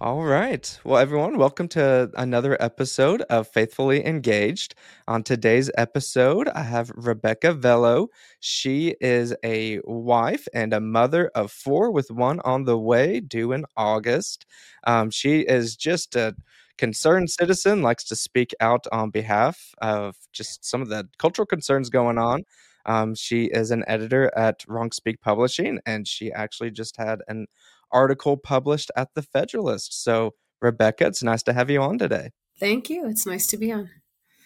[0.00, 0.78] All right.
[0.84, 4.76] Well, everyone, welcome to another episode of Faithfully Engaged.
[5.08, 8.08] On today's episode, I have Rebecca Velo.
[8.38, 13.50] She is a wife and a mother of four with one on the way due
[13.52, 14.46] in August.
[14.86, 16.36] Um, she is just a
[16.76, 21.90] concerned citizen, likes to speak out on behalf of just some of the cultural concerns
[21.90, 22.44] going on.
[22.88, 27.46] Um, she is an editor at Wrong Speak Publishing, and she actually just had an
[27.92, 30.02] article published at the Federalist.
[30.02, 32.30] So, Rebecca, it's nice to have you on today.
[32.58, 33.06] Thank you.
[33.06, 33.90] It's nice to be on.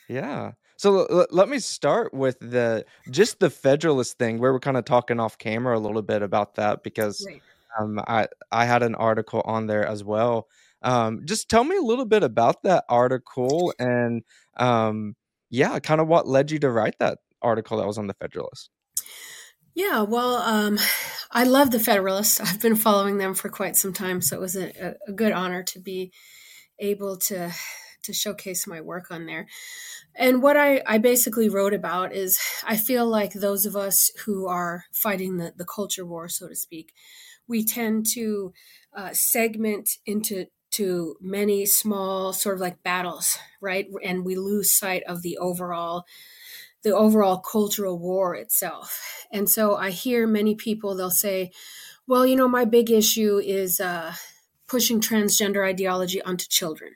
[0.08, 0.52] Yeah.
[0.76, 4.38] So l- let me start with the just the Federalist thing.
[4.38, 7.24] where we're kind of talking off camera a little bit about that because
[7.78, 10.48] um, I I had an article on there as well.
[10.82, 14.24] Um, just tell me a little bit about that article and
[14.56, 15.14] um,
[15.50, 18.70] yeah, kind of what led you to write that article that was on the Federalist.
[19.74, 20.78] Yeah, well, um,
[21.30, 22.40] I love the Federalists.
[22.40, 25.62] I've been following them for quite some time, so it was a, a good honor
[25.64, 26.12] to be
[26.78, 27.52] able to
[28.02, 29.46] to showcase my work on there.
[30.14, 34.46] And what I, I basically wrote about is I feel like those of us who
[34.46, 36.92] are fighting the, the culture war, so to speak,
[37.46, 38.52] we tend to
[38.94, 43.86] uh, segment into to many small sort of like battles, right?
[44.02, 46.04] And we lose sight of the overall
[46.82, 49.26] the overall cultural war itself.
[49.32, 51.52] And so I hear many people, they'll say,
[52.06, 54.14] well, you know, my big issue is uh,
[54.66, 56.94] pushing transgender ideology onto children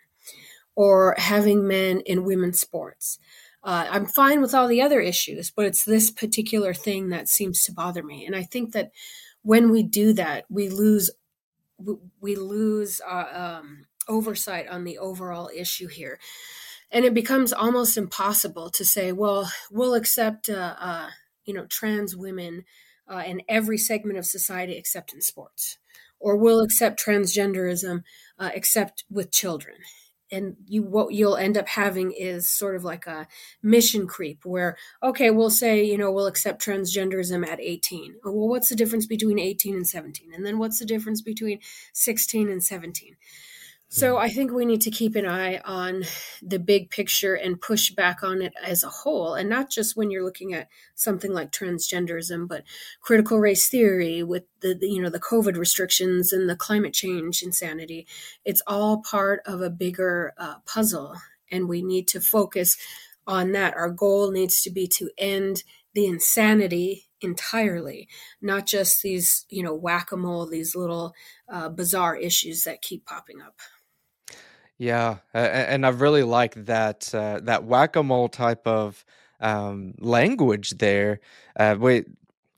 [0.74, 3.18] or having men in women's sports.
[3.62, 7.64] Uh, I'm fine with all the other issues, but it's this particular thing that seems
[7.64, 8.24] to bother me.
[8.26, 8.90] And I think that
[9.42, 11.10] when we do that, we lose
[12.20, 16.18] we lose uh, um, oversight on the overall issue here
[16.90, 21.10] and it becomes almost impossible to say, well, we'll accept, uh, uh,
[21.44, 22.64] you know, trans women
[23.08, 25.78] uh, in every segment of society except in sports,
[26.18, 28.02] or we'll accept transgenderism
[28.38, 29.76] uh, except with children.
[30.32, 33.28] And you, what you'll end up having is sort of like a
[33.62, 38.16] mission creep, where okay, we'll say, you know, we'll accept transgenderism at 18.
[38.24, 40.34] well, what's the difference between 18 and 17?
[40.34, 41.60] And then what's the difference between
[41.92, 43.16] 16 and 17?
[43.88, 46.02] So I think we need to keep an eye on
[46.42, 50.10] the big picture and push back on it as a whole, and not just when
[50.10, 52.64] you're looking at something like transgenderism, but
[53.00, 57.42] critical race theory with the, the you know the COVID restrictions and the climate change
[57.42, 58.08] insanity.
[58.44, 61.14] It's all part of a bigger uh, puzzle,
[61.50, 62.76] and we need to focus
[63.24, 63.74] on that.
[63.76, 65.62] Our goal needs to be to end
[65.94, 68.08] the insanity entirely,
[68.42, 71.14] not just these you know whack a mole, these little
[71.48, 73.60] uh, bizarre issues that keep popping up.
[74.78, 79.04] Yeah, and I really like that uh, that whack a mole type of
[79.40, 81.20] um, language there.
[81.58, 82.04] Uh, we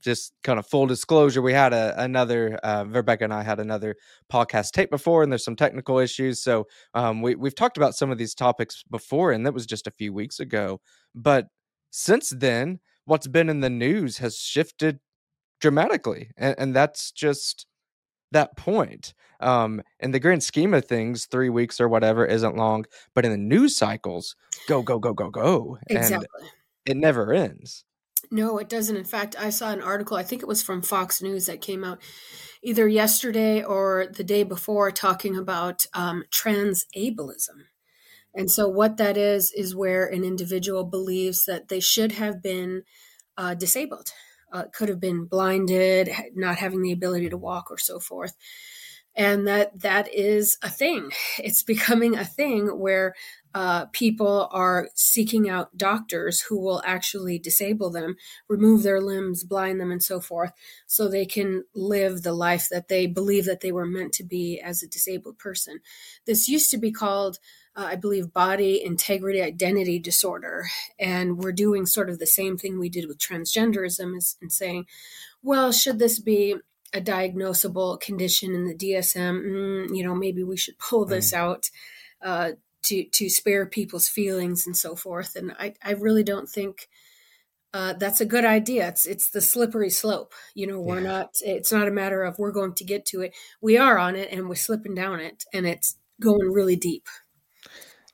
[0.01, 2.85] just kind of full disclosure, we had a, another uh,
[3.21, 3.95] and I had another
[4.31, 6.41] podcast tape before, and there's some technical issues.
[6.41, 9.87] So um, we we've talked about some of these topics before, and that was just
[9.87, 10.81] a few weeks ago.
[11.15, 11.47] But
[11.91, 14.99] since then, what's been in the news has shifted
[15.61, 17.65] dramatically, and, and that's just
[18.31, 19.13] that point.
[19.41, 23.31] Um, in the grand scheme of things, three weeks or whatever isn't long, but in
[23.31, 24.35] the news cycles,
[24.67, 25.77] go, go, go, go, go.
[25.87, 26.27] Exactly.
[26.41, 26.49] And
[26.85, 27.85] it never ends.
[28.31, 28.95] No, it doesn't.
[28.95, 31.83] In fact, I saw an article, I think it was from Fox News that came
[31.83, 31.99] out
[32.61, 37.65] either yesterday or the day before talking about um, trans ableism.
[38.35, 42.83] And so, what that is, is where an individual believes that they should have been
[43.37, 44.11] uh, disabled
[44.51, 48.35] uh, could have been blinded, not having the ability to walk, or so forth.
[49.15, 51.11] And that that is a thing.
[51.39, 53.15] It's becoming a thing where
[53.53, 58.15] uh, people are seeking out doctors who will actually disable them,
[58.47, 60.51] remove their limbs, blind them, and so forth,
[60.85, 64.61] so they can live the life that they believe that they were meant to be
[64.63, 65.79] as a disabled person.
[66.25, 67.39] This used to be called
[67.79, 70.67] uh, I believe, body integrity identity disorder.
[70.99, 74.85] And we're doing sort of the same thing we did with transgenderism is, and saying,
[75.41, 76.55] well, should this be
[76.93, 79.45] a diagnosable condition in the DSM?
[79.45, 81.69] Mm, you know, maybe we should pull this out
[82.21, 85.37] uh, to, to spare people's feelings and so forth.
[85.37, 86.89] And I, I really don't think.
[87.71, 88.87] Uh, that's a good idea.
[88.87, 90.33] It's it's the slippery slope.
[90.55, 91.07] You know, we're yeah.
[91.07, 91.35] not.
[91.41, 93.35] It's not a matter of we're going to get to it.
[93.61, 97.07] We are on it, and we're slipping down it, and it's going really deep.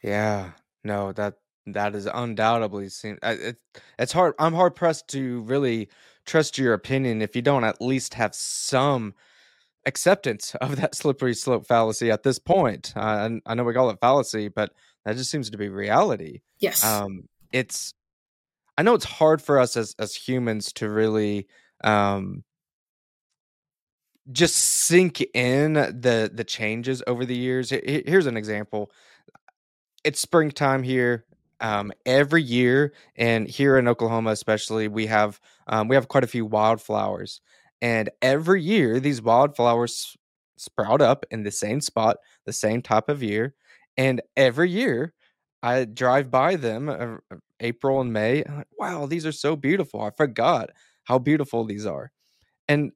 [0.05, 0.51] Yeah,
[0.83, 1.35] no, that
[1.65, 3.17] that is undoubtedly seem.
[3.23, 3.57] It,
[3.97, 4.35] it's hard.
[4.37, 5.89] I'm hard pressed to really
[6.27, 9.15] trust your opinion if you don't at least have some
[9.87, 12.93] acceptance of that slippery slope fallacy at this point.
[12.95, 14.73] Uh, and I know we call it fallacy, but
[15.05, 16.41] that just seems to be reality.
[16.59, 16.83] Yes.
[16.85, 17.95] Um, it's.
[18.77, 21.47] I know it's hard for us as as humans to really
[21.83, 22.43] um
[24.31, 27.71] just sink in the the changes over the years.
[27.71, 28.91] Here's an example.
[30.05, 31.25] It's springtime here.
[31.61, 36.27] Um, every year, and here in Oklahoma, especially, we have um, we have quite a
[36.27, 37.41] few wildflowers,
[37.81, 40.15] and every year these wildflowers
[40.57, 43.55] sprout up in the same spot, the same type of year,
[43.97, 45.13] and every year
[45.63, 48.43] I drive by them, uh, uh April and May.
[48.43, 50.01] Like, wow, these are so beautiful.
[50.01, 50.69] I forgot
[51.05, 52.11] how beautiful these are,
[52.67, 52.91] and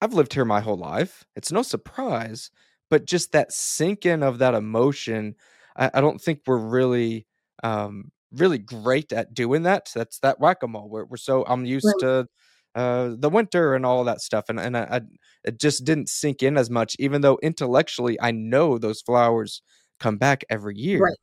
[0.00, 1.24] I've lived here my whole life.
[1.36, 2.50] It's no surprise,
[2.90, 5.36] but just that sink in of that emotion,
[5.76, 7.26] I, I don't think we're really
[7.62, 9.90] um really great at doing that.
[9.94, 10.88] That's that whack a mole.
[10.88, 12.00] We're, we're so I'm used right.
[12.00, 12.26] to
[12.74, 15.00] uh the winter and all that stuff, and and I, I
[15.44, 19.62] it just didn't sink in as much, even though intellectually I know those flowers
[19.98, 21.00] come back every year.
[21.00, 21.18] Right.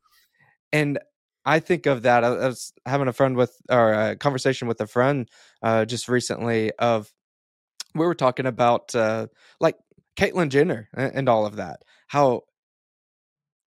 [0.72, 0.98] And
[1.44, 2.24] I think of that.
[2.24, 5.28] I, was having a friend with or a conversation with a friend
[5.62, 7.10] uh, just recently of
[7.94, 9.28] we were talking about uh,
[9.60, 9.76] like
[10.16, 11.80] Caitlyn Jenner and, and all of that.
[12.06, 12.42] How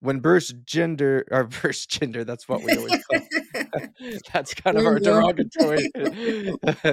[0.02, 3.20] when Bruce Gender or Bruce Gender, that's what we always call.
[4.32, 5.90] that's kind of our derogatory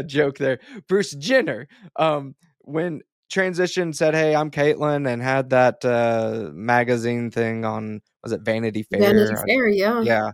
[0.05, 0.59] joke there.
[0.87, 7.65] Bruce Jenner, um, when transition said, "Hey, I'm Caitlyn," and had that uh, magazine thing
[7.65, 8.99] on was it Vanity Fair?
[8.99, 10.31] Vanity Fair, yeah, yeah.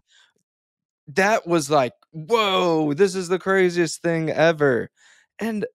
[1.07, 4.89] That was like, whoa, this is the craziest thing ever,
[5.39, 5.66] and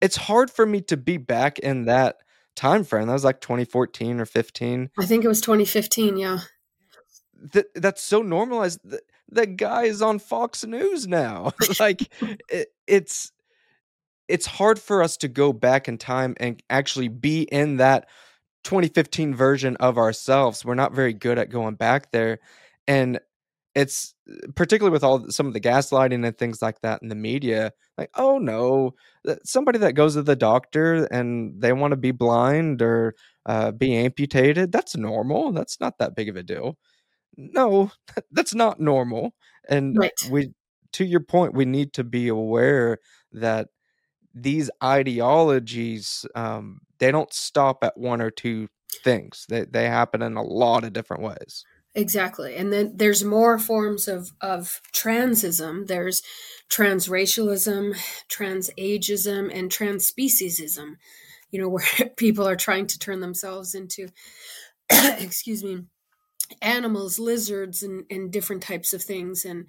[0.00, 2.16] it's hard for me to be back in that
[2.56, 3.06] time frame.
[3.06, 4.90] That was like 2014 or 15.
[4.98, 6.40] I think it was 2015, yeah.
[7.52, 8.80] That that's so normalized.
[8.84, 9.00] That,
[9.30, 11.52] the guy is on Fox News now.
[11.80, 12.10] like
[12.48, 13.32] it, it's
[14.28, 18.08] it's hard for us to go back in time and actually be in that
[18.64, 20.64] 2015 version of ourselves.
[20.64, 22.38] We're not very good at going back there.
[22.86, 23.20] And
[23.74, 24.14] it's
[24.56, 28.10] particularly with all some of the gaslighting and things like that in the media like
[28.16, 28.94] oh no
[29.44, 33.14] somebody that goes to the doctor and they want to be blind or
[33.46, 36.76] uh, be amputated that's normal that's not that big of a deal
[37.36, 37.90] no
[38.32, 39.34] that's not normal
[39.68, 40.12] and right.
[40.30, 40.52] we
[40.92, 42.98] to your point we need to be aware
[43.32, 43.68] that
[44.34, 48.68] these ideologies um, they don't stop at one or two
[49.04, 51.64] things they, they happen in a lot of different ways
[51.94, 52.54] Exactly.
[52.54, 55.86] And then there's more forms of, of transism.
[55.88, 56.22] There's
[56.70, 57.96] transracialism,
[58.28, 60.94] transageism, and transspeciesism,
[61.50, 64.08] you know, where people are trying to turn themselves into,
[64.90, 65.84] excuse me,
[66.62, 69.44] animals, lizards, and, and different types of things.
[69.44, 69.66] And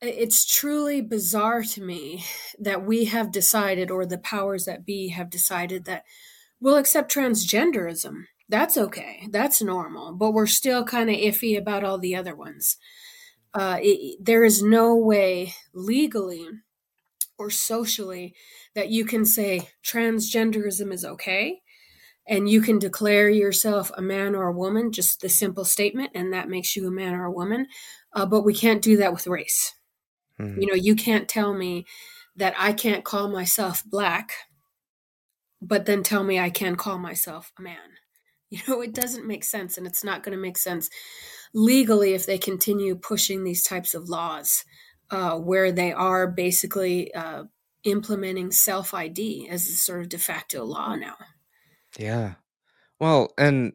[0.00, 2.24] it's truly bizarre to me
[2.58, 6.04] that we have decided, or the powers that be have decided, that
[6.60, 9.26] we'll accept transgenderism that's okay.
[9.30, 10.12] That's normal.
[10.12, 12.76] But we're still kind of iffy about all the other ones.
[13.54, 16.46] Uh, it, there is no way legally
[17.38, 18.34] or socially
[18.74, 21.62] that you can say transgenderism is okay
[22.26, 26.34] and you can declare yourself a man or a woman, just the simple statement, and
[26.34, 27.66] that makes you a man or a woman.
[28.12, 29.74] Uh, but we can't do that with race.
[30.36, 30.60] Hmm.
[30.60, 31.86] You know, you can't tell me
[32.36, 34.32] that I can't call myself black,
[35.62, 37.78] but then tell me I can call myself a man.
[38.52, 40.90] You know, it doesn't make sense, and it's not going to make sense
[41.54, 44.64] legally if they continue pushing these types of laws
[45.10, 47.44] uh, where they are basically uh,
[47.84, 51.16] implementing self ID as a sort of de facto law now.
[51.98, 52.34] Yeah.
[53.00, 53.72] Well, and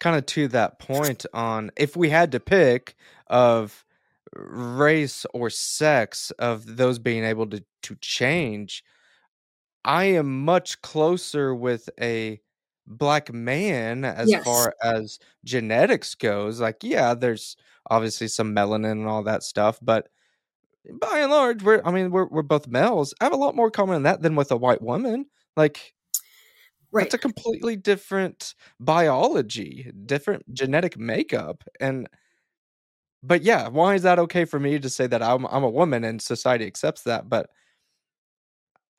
[0.00, 2.94] kind of to that point on if we had to pick
[3.26, 3.84] of
[4.34, 8.82] race or sex of those being able to to change,
[9.84, 12.40] I am much closer with a
[12.86, 14.44] black man as yes.
[14.44, 16.60] far as genetics goes.
[16.60, 17.56] Like, yeah, there's
[17.90, 20.08] obviously some melanin and all that stuff, but
[21.00, 23.14] by and large, we're I mean, we're we're both males.
[23.20, 25.26] I have a lot more common in that than with a white woman.
[25.56, 25.94] Like
[26.92, 27.04] right.
[27.04, 31.64] that's a completely different biology, different genetic makeup.
[31.80, 32.08] And
[33.22, 36.04] but yeah, why is that okay for me to say that I'm I'm a woman
[36.04, 37.28] and society accepts that?
[37.28, 37.48] But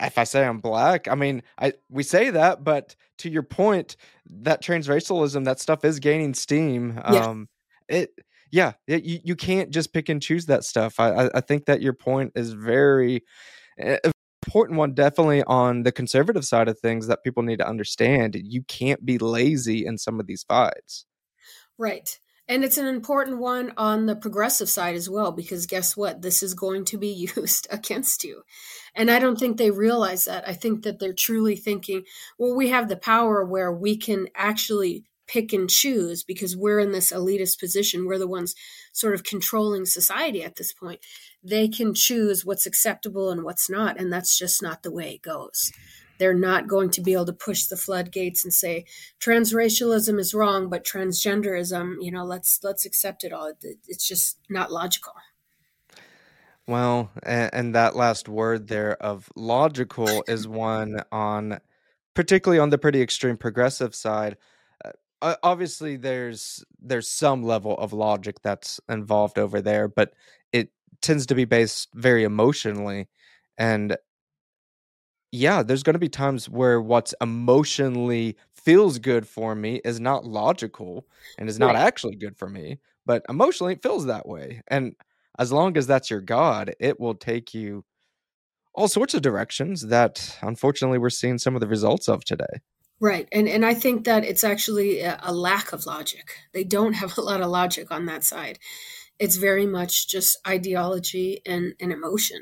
[0.01, 3.95] if I say I'm black, I mean, I we say that, but to your point,
[4.29, 6.99] that transracialism, that stuff is gaining steam.
[7.11, 7.25] Yeah.
[7.25, 7.49] Um,
[7.87, 8.11] it,
[8.51, 10.99] yeah, it, you you can't just pick and choose that stuff.
[10.99, 13.23] I I think that your point is very
[13.81, 13.97] uh,
[14.45, 18.35] important one, definitely on the conservative side of things that people need to understand.
[18.35, 21.05] You can't be lazy in some of these fights.
[21.77, 22.19] Right.
[22.47, 26.21] And it's an important one on the progressive side as well, because guess what?
[26.21, 28.43] This is going to be used against you.
[28.95, 30.47] And I don't think they realize that.
[30.47, 32.03] I think that they're truly thinking,
[32.37, 36.91] well, we have the power where we can actually pick and choose because we're in
[36.91, 38.05] this elitist position.
[38.05, 38.55] We're the ones
[38.93, 40.99] sort of controlling society at this point.
[41.43, 43.99] They can choose what's acceptable and what's not.
[43.99, 45.71] And that's just not the way it goes.
[46.17, 48.85] They're not going to be able to push the floodgates and say
[49.19, 53.53] transracialism is wrong but transgenderism you know let's let's accept it all.
[53.61, 55.13] It's just not logical.
[56.67, 61.59] Well and, and that last word there of logical is one on
[62.13, 64.37] particularly on the pretty extreme progressive side.
[65.21, 70.13] Uh, obviously there's there's some level of logic that's involved over there but
[70.51, 70.69] it
[71.01, 73.07] tends to be based very emotionally.
[73.57, 73.95] And
[75.35, 80.25] yeah, there's going to be times where what's emotionally feels good for me is not
[80.25, 81.05] logical
[81.37, 84.61] and is not right actually good for me, but emotionally it feels that way.
[84.67, 84.95] And
[85.37, 87.83] as long as that's your God, it will take you
[88.73, 92.61] all sorts of directions that unfortunately we're seeing some of the results of today.
[93.01, 97.17] right and and i think that it's actually a, lack of logic they don't have
[97.17, 98.57] a lot of logic on that side
[99.19, 102.41] it's very much just ideology and, and emotion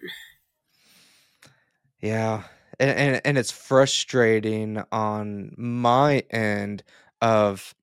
[2.04, 2.44] Yeah.
[2.80, 6.84] And, and and it's frustrating on my end
[7.22, 7.74] of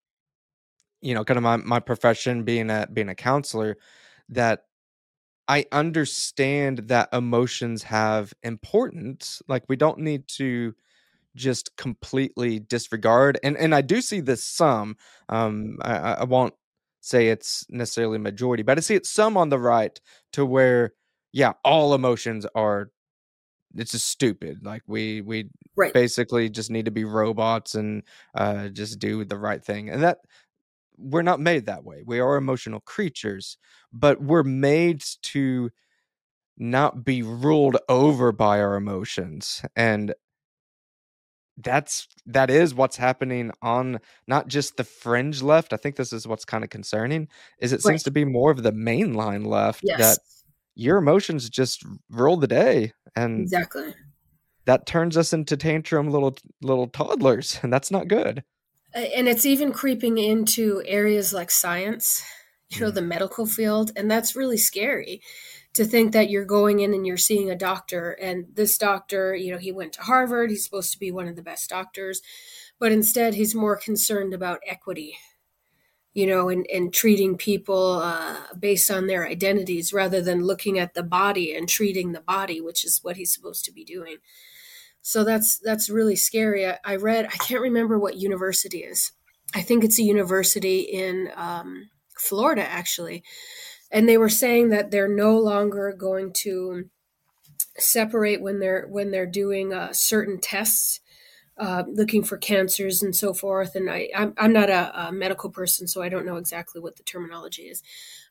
[1.01, 3.77] you know kind of my, my profession being a being a counselor
[4.29, 4.65] that
[5.49, 9.43] I understand that emotions have importance.
[9.49, 10.75] Like we don't need to
[11.37, 13.39] just completely disregard.
[13.45, 14.97] And and I do see this some.
[15.29, 16.55] Um, I, I won't
[17.01, 20.01] say it's necessarily majority, but I see it some on the right
[20.35, 20.95] to where
[21.33, 22.91] yeah, all emotions are
[23.77, 24.65] it's just stupid.
[24.65, 28.03] Like we we right basically just need to be robots and
[28.35, 29.91] uh just do the right thing.
[29.91, 30.19] And that
[30.97, 32.03] we're not made that way.
[32.05, 33.57] We are emotional creatures,
[33.93, 35.71] but we're made to
[36.59, 39.63] not be ruled over by our emotions.
[39.75, 40.15] And
[41.57, 45.73] that's that is what's happening on not just the fringe left.
[45.73, 47.29] I think this is what's kind of concerning
[47.61, 50.19] is it seems to be more of the mainline left yes that
[50.75, 53.95] your emotions just rule the day and exactly
[54.67, 58.43] that turns us into tantrum little little toddlers and that's not good.
[58.95, 62.25] And it's even creeping into areas like science
[62.71, 62.95] you know Mm.
[62.95, 65.21] the medical field and that's really scary
[65.75, 69.53] to think that you're going in and you're seeing a doctor and this doctor you
[69.53, 72.23] know he went to harvard he's supposed to be one of the best doctors
[72.79, 75.17] but instead he's more concerned about equity
[76.15, 80.95] you know and, and treating people uh, based on their identities rather than looking at
[80.95, 84.17] the body and treating the body which is what he's supposed to be doing.
[85.03, 86.67] So that's that's really scary.
[86.67, 89.13] I, I read i can't remember what university is.
[89.55, 93.23] I think it's a university in um, florida actually.
[93.93, 96.89] And they were saying that they're no longer going to
[97.79, 101.01] separate when they're when they're doing uh, certain tests
[101.61, 103.75] uh, looking for cancers and so forth.
[103.75, 106.97] And I, I'm, I'm not a, a medical person so i don't know exactly what
[106.97, 107.83] the terminology is.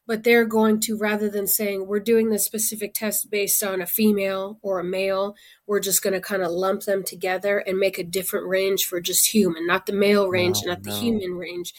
[0.08, 3.86] But they're going to rather than saying we're doing this specific test based on a
[3.86, 5.36] female or a male
[5.68, 9.00] we're just going to kind of lump them together and make a different range for
[9.00, 11.76] just human not the male range Oh not the human range.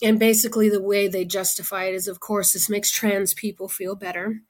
[0.00, 3.96] And basically the way they justify it is of course this makes trans people feel
[3.96, 4.42] better.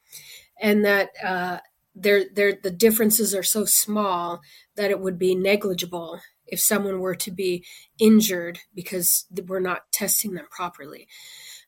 [0.61, 1.59] And that uh,
[1.95, 4.41] they're, they're, the differences are so small
[4.77, 7.65] that it would be negligible if someone were to be
[7.99, 11.07] injured because we're not testing them properly.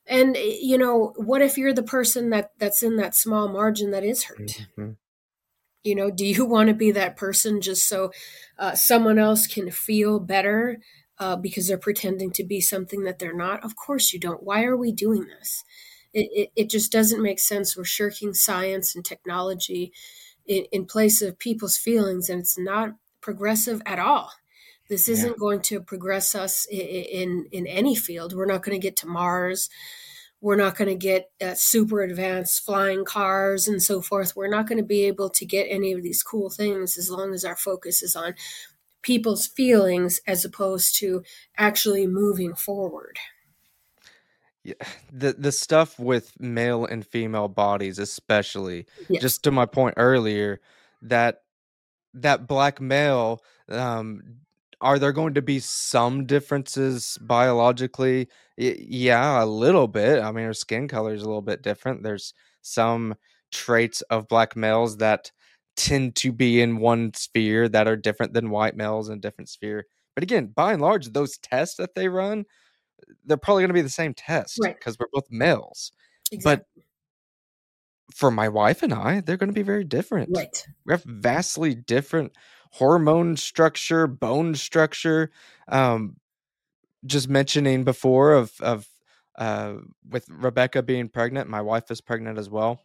[0.07, 3.91] And eh, you know what if you're the person that that's in that small margin
[3.93, 4.67] that is hurt?
[4.77, 4.97] Mhm.
[5.83, 8.11] you know do you want to be that person just so
[8.59, 10.79] uh, someone else can feel better
[11.19, 13.63] uh, because they're pretending to be something that they're not?
[13.65, 14.43] Of course you don't.
[14.43, 15.63] Why are we doing this
[16.13, 17.77] it, it, it just doesn't make sense.
[17.77, 19.93] We're shirking science and technology
[20.47, 24.33] in, in place of people's feelings and it's not progressive at all.
[24.89, 28.35] This isn't going to progress us in in, in any field.
[28.35, 29.71] We're not going to get to mars.
[30.41, 34.35] We're not going to get uh, super advanced flying cars and so forth.
[34.35, 37.35] We're not going to be able to get any of these cool things as long
[37.35, 38.35] as our focus is on
[39.03, 41.23] people's feelings as opposed to
[41.57, 43.19] actually moving forward.
[44.65, 44.75] Yeah,
[45.13, 49.23] the the stuff with male and female bodies especially Yes.
[49.23, 50.61] just to my point earlier
[51.03, 51.43] that
[52.15, 54.23] that black male um
[54.83, 60.47] are there going to be some differences biologically Y- yeah a little bit i mean
[60.47, 63.15] her skin color is a little bit different there's some
[63.53, 65.33] traits of black males that
[65.77, 69.49] tend to be in one sphere that are different than white males in a different
[69.49, 72.45] sphere but again by and large those tests that they run
[73.25, 74.77] they're probably going to be the same test Right.
[74.77, 75.93] because we're both males
[76.45, 76.65] but
[78.15, 80.67] for my wife and i they're going to be very different Right.
[80.85, 82.33] we have vastly different
[82.73, 85.31] hormone structure, bone structure.
[85.67, 86.17] Um,
[87.05, 88.87] just mentioning before of of
[89.39, 89.75] uh,
[90.09, 92.83] with Rebecca being pregnant, my wife is pregnant as well.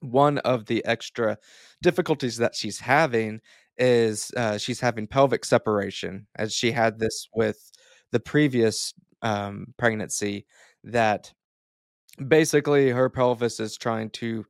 [0.00, 1.38] One of the extra
[1.82, 3.40] difficulties that she's having
[3.78, 7.72] is uh, she's having pelvic separation, as she had this with
[8.12, 10.46] the previous um, pregnancy.
[10.84, 11.32] That
[12.26, 14.46] basically her pelvis is trying to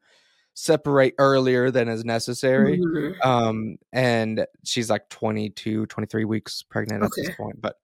[0.55, 2.79] separate earlier than is necessary.
[2.79, 3.25] Mhm.
[3.25, 7.61] Um, and she's like 22, 23 weeks pregnant at this point.
[7.61, 7.77] But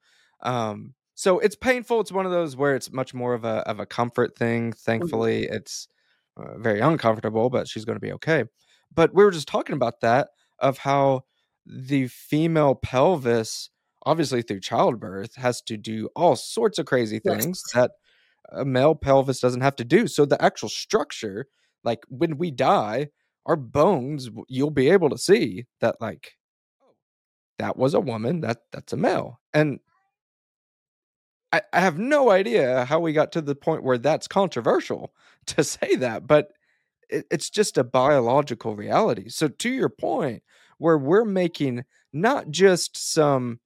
[0.43, 2.01] um, so it's painful.
[2.01, 4.73] It's one of those where it's much more of a of a comfort thing.
[4.73, 5.89] Thankfully, it's
[6.37, 8.45] uh, very uncomfortable, but she's going to be okay.
[8.95, 10.29] But we were just talking about that
[10.59, 11.25] of how
[11.65, 13.71] the female pelvis,
[14.07, 17.47] obviously through childbirth, has to do all sorts of crazy Yes.
[17.47, 17.93] things that
[18.51, 20.07] a male pelvis doesn't have to do.
[20.09, 21.49] So the actual structure,
[21.85, 23.09] like when we die,
[23.47, 26.35] our bones, you'll be able to see that like
[26.81, 26.97] "Oh,
[27.59, 29.41] that was a woman, that that's a male.
[29.55, 29.81] And
[31.53, 35.15] I, I have no idea how we got to the point where that's controversial
[35.47, 36.53] to say that, but
[37.11, 39.29] it, it's just a biological reality.
[39.29, 40.43] So to your point,
[40.79, 43.61] where we're making not just some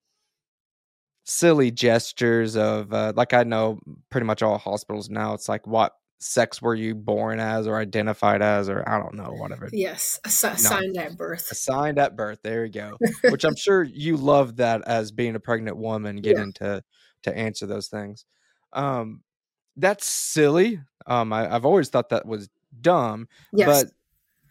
[1.25, 3.79] silly gestures of uh, like I know
[4.11, 8.43] pretty much all hospitals now it's like what sex were you born as or identified
[8.43, 10.21] as or I don't know whatever Yes.
[10.27, 11.50] Assi- Assigned at birth.
[11.50, 12.99] assigned at birth there you go
[13.31, 16.23] which I'm sure you love that as being a pregnant woman Yeah.
[16.35, 16.83] getting to
[17.23, 18.25] to answer those things
[18.73, 19.23] um
[19.77, 22.49] that's silly um I, I've always thought that was
[22.81, 23.85] dumb Yes.
[23.85, 23.93] but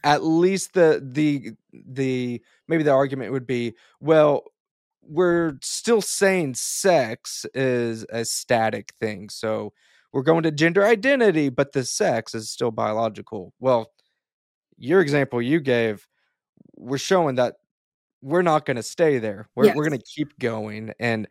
[0.04, 4.44] at least the the the maybe the argument would be well
[5.10, 9.74] we're still saying sex is a static thing so
[10.14, 13.92] we're going to gender identity but the sex is still biological well
[14.78, 16.08] your example you gave
[16.78, 17.56] we're showing that
[18.22, 21.28] we're not going to stay there we're, we're going to keep going and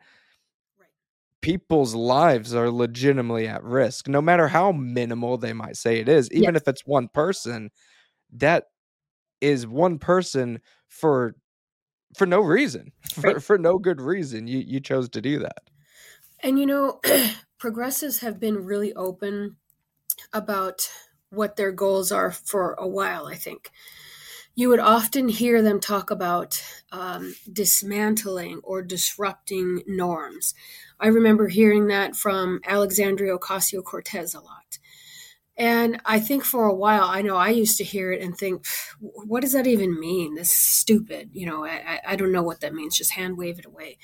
[0.78, 0.88] Right.
[1.40, 6.30] people's lives are legitimately at risk no matter how minimal they might say it is
[6.32, 6.56] even Yes.
[6.56, 7.70] if it's one person
[8.32, 8.66] that
[9.40, 11.34] is one person for
[12.16, 15.58] for no reason for, for no good reason you you chose to do that
[16.42, 17.00] And you know,
[17.58, 19.56] progressives have been really open
[20.32, 20.90] about
[21.30, 23.70] what their goals are for a while, I think.
[24.54, 30.54] You would often hear them talk about um, dismantling or disrupting norms.
[30.98, 34.78] I remember hearing that from Alexandria Ocasio Cortez a lot.
[35.58, 38.64] And I think for a while, I know I used to hear it and think,
[39.00, 40.36] what does that even mean?
[40.36, 41.30] This is stupid.
[41.32, 42.96] You know, I, I- don't know what that means.
[42.96, 43.98] Just hand wave it away.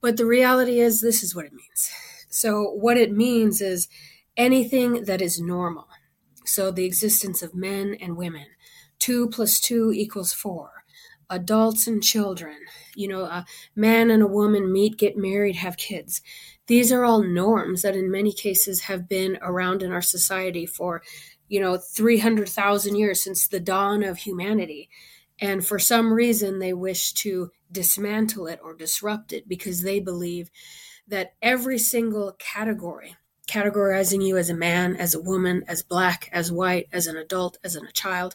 [0.00, 1.90] But the reality is, this is what it means.
[2.28, 3.88] So, what it means is
[4.36, 5.86] anything that is normal.
[6.44, 8.46] So, the existence of men and women.
[8.98, 10.84] Two plus two equals four.
[11.30, 12.56] Adults and children.
[12.96, 16.20] You know, a man and a woman meet, get married, have kids.
[16.72, 21.02] These are all norms that, in many cases, have been around in our society for,
[21.46, 24.88] you know, 300,000 years since the dawn of humanity.
[25.38, 30.50] And for some reason, they wish to dismantle it or disrupt it because they believe
[31.06, 36.50] that every single category, categorizing you as a man, as a woman, as black, as
[36.50, 38.34] white, as an adult, as a child,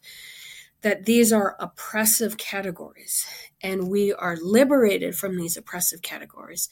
[0.82, 3.26] that these are oppressive categories.
[3.63, 6.69] And we are liberated from these oppressive categories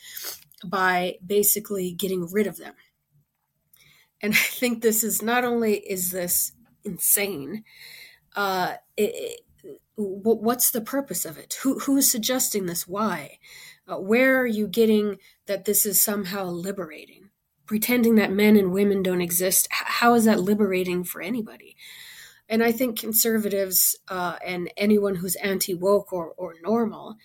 [0.64, 2.74] by basically getting rid of them.
[4.22, 6.52] And I think this is not only is this
[6.84, 7.64] insane,
[8.36, 11.56] uh, it, it, what's the purpose of it?
[11.64, 12.88] Who who is suggesting this?
[12.88, 13.40] Why?
[13.88, 17.30] Uh, where are you getting that this is somehow liberating?
[17.66, 21.76] Pretending that men and women don't exist, how is that liberating for anybody?
[22.48, 27.16] And I think conservatives uh, and anyone who's anti woke or, or normal,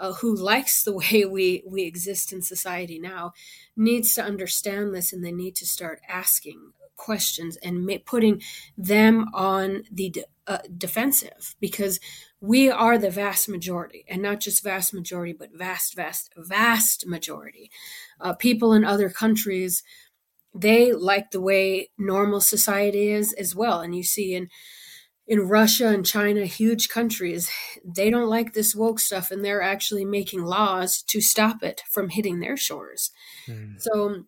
[0.00, 3.32] uh, who likes the way we, we exist in society now,
[3.76, 8.42] needs to understand this and they need to start asking questions and ma- putting
[8.76, 12.00] them on the de- uh, defensive because
[12.40, 17.70] we are the vast majority and not just vast majority but vast vast vast majority.
[18.20, 19.82] Uh, people in other countries
[20.54, 23.80] they like the way normal society is as well.
[23.80, 24.48] And you see in
[25.30, 27.48] in Russia and China, huge countries,
[27.84, 32.08] they don't like this woke stuff and they're actually making laws to stop it from
[32.08, 33.12] hitting their shores.
[33.46, 33.74] Hmm.
[33.78, 34.24] So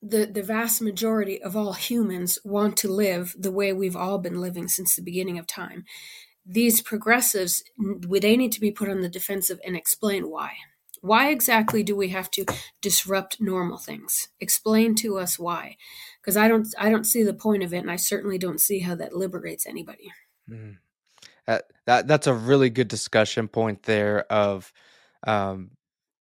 [0.00, 4.40] the the vast majority of all humans want to live the way we've all been
[4.40, 5.84] living since the beginning of time.
[6.46, 10.52] These progressives, they need to be put on the defensive and explain why.
[11.00, 12.44] Why exactly do we have to
[12.80, 14.28] disrupt normal things?
[14.38, 15.76] Explain to us why,
[16.22, 18.80] because I don't I don't see the point of it, and I certainly don't see
[18.80, 20.12] how that liberates anybody.
[20.48, 20.76] Mm.
[21.46, 24.72] That, that that's a really good discussion point there of
[25.26, 25.72] um,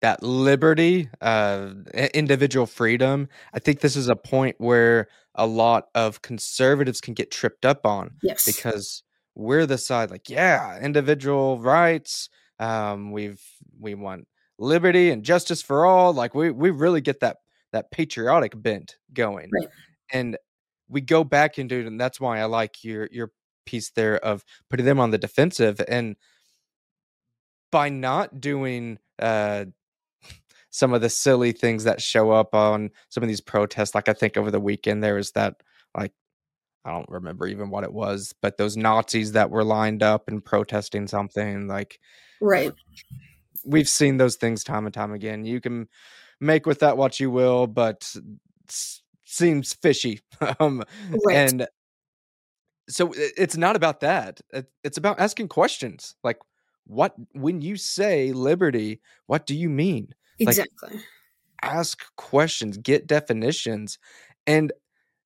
[0.00, 1.74] that liberty, uh,
[2.14, 3.28] individual freedom.
[3.52, 7.84] I think this is a point where a lot of conservatives can get tripped up
[7.84, 8.44] on Yes.
[8.44, 9.02] because
[9.34, 12.28] we're the side like, yeah, individual rights.
[12.58, 13.42] Um, we've
[13.78, 14.26] we want
[14.58, 16.12] liberty and justice for all.
[16.12, 17.38] Like we we really get that
[17.72, 19.68] that patriotic bent going, Right.
[20.12, 20.37] And
[20.88, 23.31] we go back into it, and that's why I like your your
[23.66, 26.16] piece there of putting them on the defensive and
[27.70, 29.64] by not doing uh
[30.70, 34.12] some of the silly things that show up on some of these protests like i
[34.12, 35.55] think over the weekend there was that
[35.96, 36.12] like
[36.85, 40.44] i don't remember even what it was but those nazis that were lined up and
[40.44, 42.01] protesting something like
[42.40, 42.73] Right.
[43.64, 45.87] we've seen those things time and time again you can
[46.40, 48.16] make with that what you will but
[49.31, 50.21] seems fishy
[50.61, 50.83] um
[51.25, 51.37] Right.
[51.37, 51.69] and
[52.88, 54.40] so it's not about that
[54.83, 56.38] it's about asking questions like
[56.87, 60.09] what when you say liberty what do you mean
[60.40, 61.01] like Exactly.
[61.62, 63.99] ask questions get definitions
[64.47, 64.73] and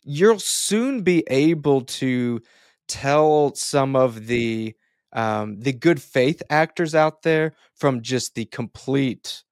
[0.02, 2.40] you'll soon be able to
[2.88, 4.74] tell some of the
[5.12, 9.42] um the good faith actors out there from just the complete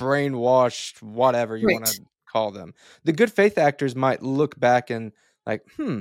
[0.00, 2.74] brainwashed whatever you want to call them.
[3.04, 5.12] The good faith actors might look back and
[5.46, 6.00] like hmm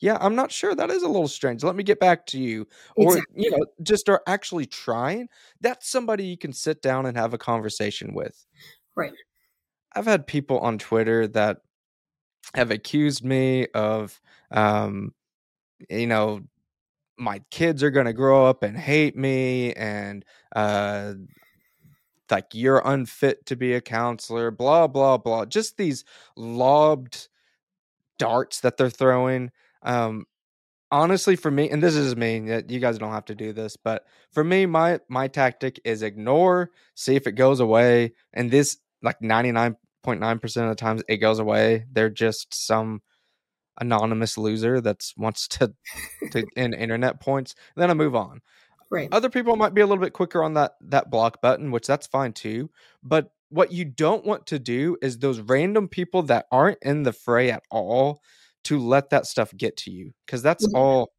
[0.00, 0.74] yeah i'm not sure.
[0.74, 1.64] That is a little strange.
[1.64, 2.66] Let me get back to you.
[2.96, 5.28] Or you know just are actually trying
[5.60, 8.46] that's somebody you can sit down and have a conversation with.
[8.96, 9.12] Right.
[9.94, 11.58] i've had people on twitter that
[12.54, 15.12] have accused me of um
[15.88, 16.40] you know
[17.18, 20.24] my kids are going to grow up and hate me and
[20.56, 21.12] uh
[22.30, 26.04] like you're unfit to be a counselor blah blah blah just these
[26.36, 27.28] lobbed
[28.18, 29.50] darts that they're throwing
[29.82, 30.24] um
[30.90, 34.06] honestly for me and this is me you guys don't have to do this but
[34.32, 39.20] for me my my tactic is ignore see if it goes away and this like
[39.20, 43.02] 99.9% of the times it goes away they're just some
[43.80, 45.72] anonymous loser that's wants to
[46.30, 48.40] to in internet points then i move on
[48.90, 49.08] Right.
[49.12, 52.06] other people might be a little bit quicker on that that block button which that's
[52.06, 52.70] fine too
[53.02, 57.12] but what you don't want to do is those random people that aren't in the
[57.12, 58.20] fray at all
[58.64, 60.78] to let that stuff get to you because that's Right.
[60.80, 61.10] all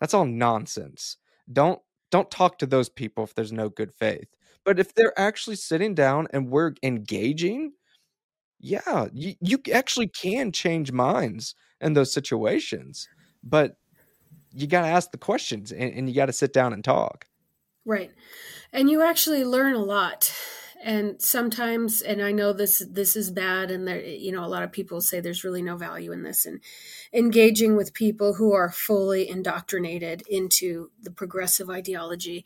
[0.00, 1.16] that's all nonsense
[1.52, 4.28] don't don't talk to those people if there's no good faith
[4.64, 7.72] but if they're actually sitting down and we're engaging
[8.60, 13.08] yeah you, you actually can change minds in those situations
[13.42, 13.77] but
[14.60, 17.26] you got to ask the questions and, and you got to sit down and talk
[17.88, 18.10] Right.
[18.70, 20.30] And you actually learn a lot.
[20.84, 24.62] And sometimes, and I know this this is bad, and there, you know, a lot
[24.62, 26.60] of people say there's really no value in this, and
[27.12, 32.44] engaging with people who are fully indoctrinated into the progressive ideology.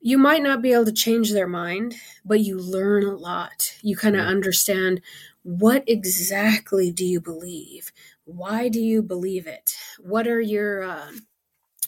[0.00, 3.76] You might not be able to change their mind, but you learn a lot.
[3.82, 5.02] You kind of understand
[5.42, 7.92] what exactly do you believe?
[8.24, 9.76] Why do you believe it?
[10.00, 11.12] What are your uh,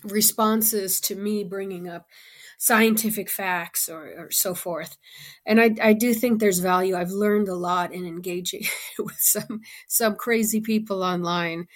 [0.04, 2.06] responses to me bringing up
[2.58, 4.96] scientific facts or, or so forth.
[5.44, 6.96] And I, I do think there's value.
[6.96, 8.64] I've learned a lot in engaging
[8.98, 11.66] with some some crazy people online.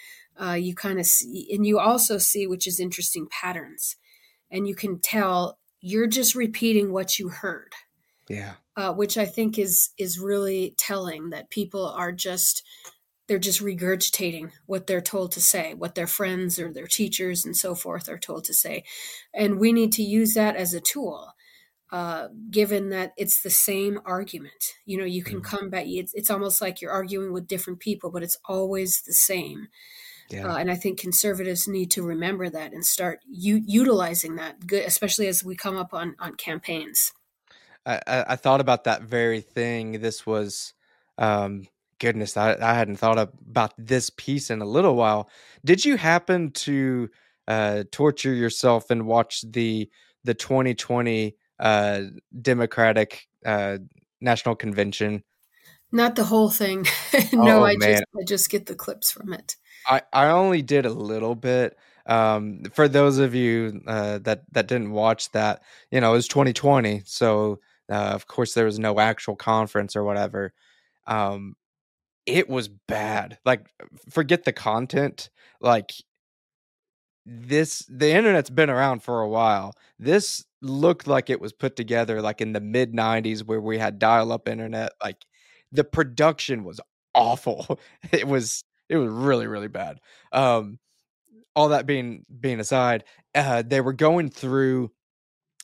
[0.40, 3.96] Uh, you kind of see, and you also see, which is interesting, patterns,
[4.52, 7.72] and you can tell you're just repeating what you heard,
[8.28, 12.62] yeah uh, which I think is is really telling that people are just
[13.28, 17.56] they're just regurgitating what they're told to say, what their friends or their teachers and
[17.56, 18.84] so forth are told to say.
[19.34, 21.32] And we need to use that as a tool,
[21.92, 24.74] uh, given that it's the same argument.
[24.86, 25.42] You know, you can Mhm.
[25.42, 29.14] come back, it's, it's almost like you're arguing with different people, but it's always the
[29.14, 29.68] same.
[30.28, 34.66] yeah Uh, and I think conservatives need to remember that and start u- utilizing that,
[34.66, 37.12] good, especially as we come up on, on campaigns.
[37.86, 40.00] I, I I thought about that very thing.
[40.00, 40.74] This was,
[41.16, 41.66] um,
[41.98, 45.28] goodness, I, I hadn't thought about this piece in a little while.
[45.64, 47.08] Did you happen to
[47.46, 49.88] uh, torture yourself and watch the
[50.24, 52.00] the 2020 uh,
[52.42, 53.78] Democratic uh,
[54.20, 55.24] National Convention?
[55.90, 56.86] Not the whole thing.
[57.32, 59.56] no, Oh I man, just I just get the clips from it.
[59.86, 61.76] I, I only did a little bit.
[62.04, 66.28] Um, for those of you uh, that that didn't watch that, you know, it was
[66.28, 70.52] 2020, so uh, of course there was no actual conference or whatever.
[71.06, 71.54] Um,
[72.28, 73.38] it was bad.
[73.44, 73.66] Like,
[74.10, 75.30] forget the content.
[75.60, 75.92] Like
[77.26, 79.74] this, the internet's been around for a while.
[79.98, 83.98] This looked like it was put together like in the mid 90s where we had
[83.98, 84.92] dial-up internet.
[85.02, 85.24] Like
[85.72, 86.80] the production was
[87.14, 87.78] awful.
[88.12, 89.98] It was it was really really bad.
[90.32, 90.78] Um,
[91.56, 94.90] all that being being aside, uh, they were going through,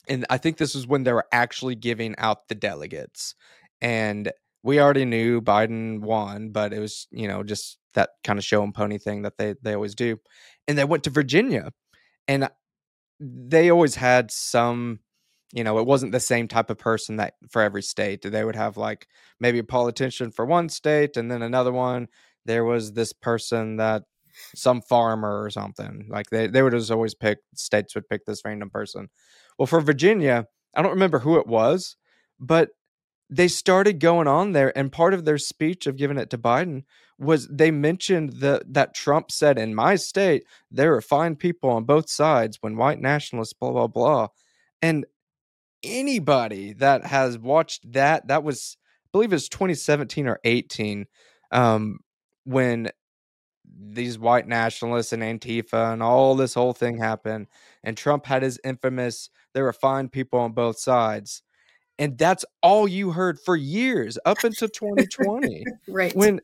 [0.07, 3.35] and I think this was when they were actually giving out the delegates,
[3.81, 4.31] and
[4.65, 8.63] we already knew Biden won, but it was you know just that kind of show
[8.63, 10.17] and pony thing that they they always do,
[10.67, 11.71] and they went to Virginia,
[12.27, 12.49] and
[13.19, 14.99] they always had some
[15.53, 18.21] you know, it wasn't the same type of person that for every state.
[18.21, 19.07] They would have like
[19.39, 22.09] maybe a politician for one state and then another one.
[22.45, 24.03] There was this person that
[24.53, 26.07] some farmer or something.
[26.09, 29.07] Like they, they would just always pick states would pick this random person.
[29.57, 31.95] Well, for Virginia, I don't remember who it was,
[32.37, 32.71] but
[33.29, 36.83] they started going on there and part of their speech of giving it to Biden
[37.17, 41.85] was they mentioned the that Trump said in my state there are fine people on
[41.85, 44.27] both sides when white nationalists blah blah blah.
[44.81, 45.05] And
[45.83, 51.05] anybody that has watched that that was I believe it was 2017 or 18
[51.51, 51.99] um
[52.43, 52.91] when
[53.77, 57.47] these white nationalists and Antifa and all this whole thing happened
[57.83, 61.41] and Trump had his infamous there are fine people on both sides
[61.97, 66.15] and that's all you heard for years up until 2020 right.
[66.15, 66.41] when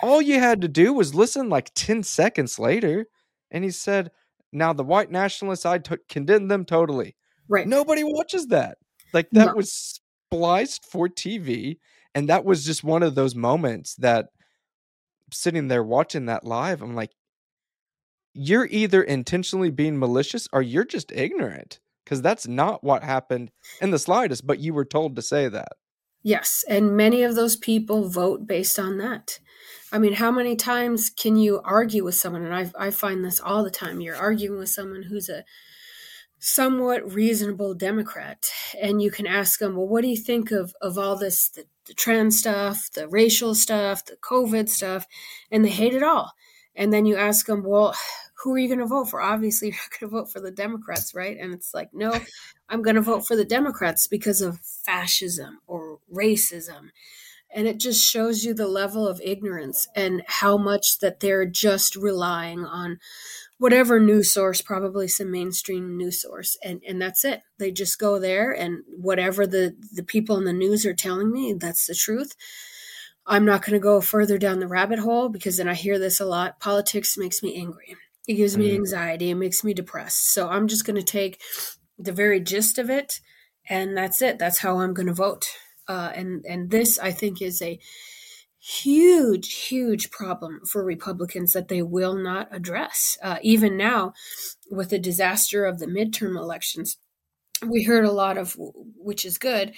[0.00, 3.06] all you had to do was listen like 10 seconds later
[3.50, 4.10] and he said
[4.52, 7.16] now the white nationalists i t- condemn them totally.
[7.48, 7.66] Right.
[7.68, 8.78] Nobody watches that.
[9.12, 9.54] Like that No.
[9.54, 11.78] was spliced for tv
[12.14, 14.26] and that was just one of those moments that
[15.32, 17.10] sitting there watching that live i'm like
[18.34, 23.90] you're either intentionally being malicious or you're just ignorant because that's not what happened in
[23.90, 25.72] the slightest but you were told to say that
[26.26, 29.38] Yes, and many of those people vote based on that.
[29.92, 32.42] I mean, how many times can you argue with someone?
[32.42, 34.00] And I, I find this all the time.
[34.00, 35.44] You're arguing with someone who's a
[36.38, 40.96] somewhat reasonable Democrat, and you can ask them, "Well, what do you think of of
[40.96, 45.06] all this, the, the trans stuff, the racial stuff, the COVID stuff?"
[45.50, 46.32] And they hate it all.
[46.74, 47.94] And then you ask them, "Well,
[48.44, 50.50] who are you going to vote for?" Obviously, you're not going to vote for the
[50.50, 51.36] Democrats, right?
[51.38, 52.18] And it's like, no,
[52.68, 56.90] I'm going to vote for the Democrats because of fascism or racism.
[57.56, 61.94] And it just shows you the level of ignorance and how much that they're just
[61.94, 62.98] relying on
[63.58, 67.42] whatever news source, probably some mainstream news source, and and that's it.
[67.58, 71.52] They just go there, and whatever the the people in the news are telling me,
[71.52, 72.34] that's the truth.
[73.26, 76.20] I'm not going to go further down the rabbit hole because then I hear this
[76.20, 76.60] a lot.
[76.60, 77.96] Politics makes me angry.
[78.26, 79.30] It gives me anxiety.
[79.30, 80.32] It makes me depressed.
[80.32, 81.40] So I'm just going to take
[81.98, 83.20] the very gist of it,
[83.68, 84.38] and that's it.
[84.38, 85.46] That's how I'm going to vote.
[85.86, 87.78] Uh, and and this I think is a
[88.58, 93.18] huge, huge problem for Republicans that they will not address.
[93.22, 94.14] Uh, even now,
[94.70, 96.96] with the disaster of the midterm elections,
[97.66, 98.56] we heard a lot of,
[98.96, 99.74] which is good,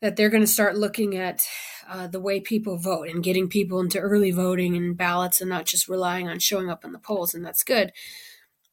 [0.00, 1.46] that they're going to start looking at
[1.88, 5.64] uh, the way people vote and getting people into early voting and ballots and not
[5.66, 7.92] just relying on showing up in the polls, and that's good.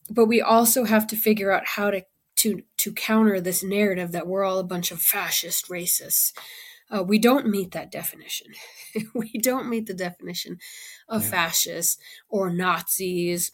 [0.10, 2.04] But we also have to figure out how to
[2.38, 6.34] to to counter this narrative that we're all a bunch of fascist racists.
[6.92, 8.48] Uh, we don't meet that definition.
[9.14, 10.58] we don't meet the definition
[11.08, 11.30] of Yeah.
[11.30, 11.98] fascists
[12.30, 13.52] or Nazis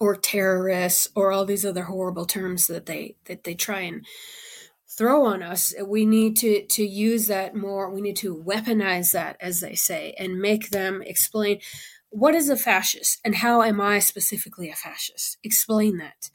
[0.00, 4.04] or terrorists or all these other horrible terms that they that they try and
[4.96, 5.72] throw on us.
[5.84, 7.90] We need to to use that more.
[7.90, 11.60] We need to weaponize that, as they say, and make them explain
[12.10, 15.38] what is a fascist and how am I specifically a fascist.
[15.44, 16.30] Explain that.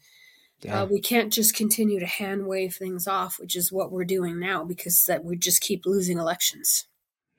[0.62, 4.06] yeah Uh, we can't just continue to hand wave things off, which is what we're
[4.06, 6.88] doing now, because that we just keep losing elections.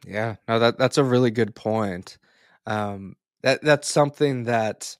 [0.06, 2.18] Yeah, no, that that's a really good point.
[2.66, 4.96] Um, that that's something that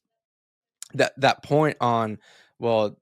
[0.95, 2.19] that that point on
[2.59, 2.97] well,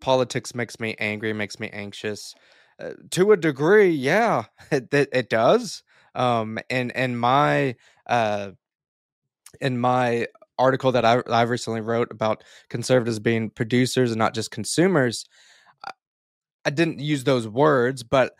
[0.00, 2.34] politics makes me angry, makes me anxious.
[2.78, 5.82] Uh, to a degree, yeah, it it, it does.
[6.14, 8.52] Um, and and my uh,
[9.60, 10.26] in my
[10.58, 15.24] article that I I recently wrote about conservatives being producers and not just consumers,
[15.84, 15.92] I,
[16.66, 18.34] I didn't use those words, but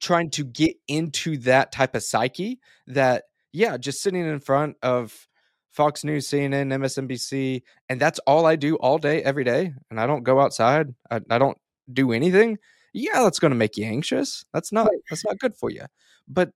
[0.00, 5.28] trying to get into that type of psyche that yeah just sitting in front of
[5.72, 10.06] fox news cnn msnbc and that's all i do all day every day and i
[10.06, 11.58] don't go outside i, I don't
[11.92, 12.58] do anything
[12.92, 15.84] yeah that's going to make you anxious that's not that's not good for you.
[16.28, 16.50] But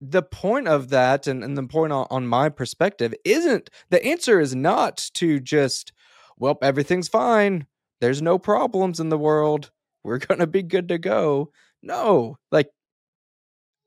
[0.00, 4.40] the point of that and, and the point on, on my perspective isn't the answer
[4.40, 5.92] is not to just
[6.36, 7.66] well everything's fine
[8.00, 9.70] there's no problems in the world
[10.02, 11.50] we're going to be good to go.
[11.82, 12.68] No like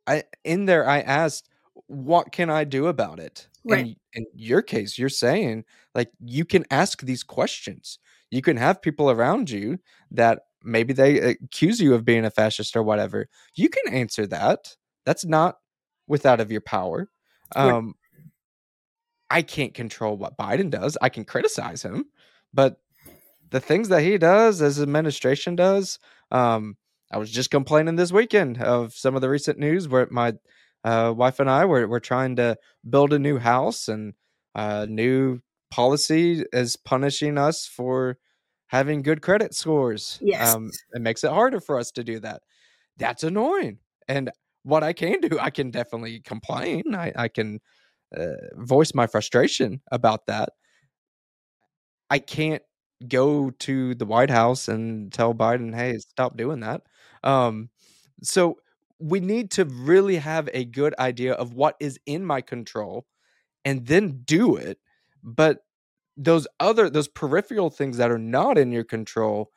[0.08, 1.50] i in there i asked
[1.88, 3.80] what can i do about it Right.
[3.80, 8.00] and in your case you're saying like you can ask these questions.
[8.32, 9.80] You can have people around you
[10.12, 13.28] that maybe they accuse you of being a fascist or whatever.
[13.56, 14.76] You can answer that.
[15.06, 15.58] That's not
[16.08, 17.10] without of your power.
[17.56, 17.96] Um
[19.30, 20.98] i can't control what biden does.
[21.02, 22.06] I can criticize him
[22.54, 22.78] but
[23.50, 26.00] the things that he does as administration does
[26.32, 26.76] um
[27.12, 30.34] i was just complaining this weekend of some of the recent news where my
[30.88, 32.58] uh, wife and i were, were trying to
[32.90, 34.14] build a new house and
[34.56, 38.18] uh, new policy is punishing us for
[38.68, 40.20] having good credit scores.
[40.22, 40.56] Yes.
[40.56, 42.42] Um, it makes it harder for us to do that.
[42.98, 43.80] That's annoying.
[44.08, 44.32] And
[44.64, 46.96] what I can do, I can definitely complain.
[46.96, 47.60] I, I can
[48.16, 50.50] uh, voice my frustration about that.
[52.10, 52.64] I can't
[53.08, 56.84] go to the White House and tell Biden, "Hey, stop doing that."
[57.24, 57.70] Um,
[58.24, 58.58] so
[59.00, 63.06] we need to really have a good idea of what is in my control
[63.66, 64.80] and then do it.
[65.24, 65.60] But
[66.16, 69.52] those other those peripheral things that are not in your control,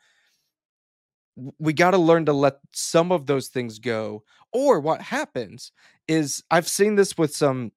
[1.57, 4.23] we got to learn to let some of those things go.
[4.53, 5.71] Or what happens
[6.07, 7.71] is I've seen this with some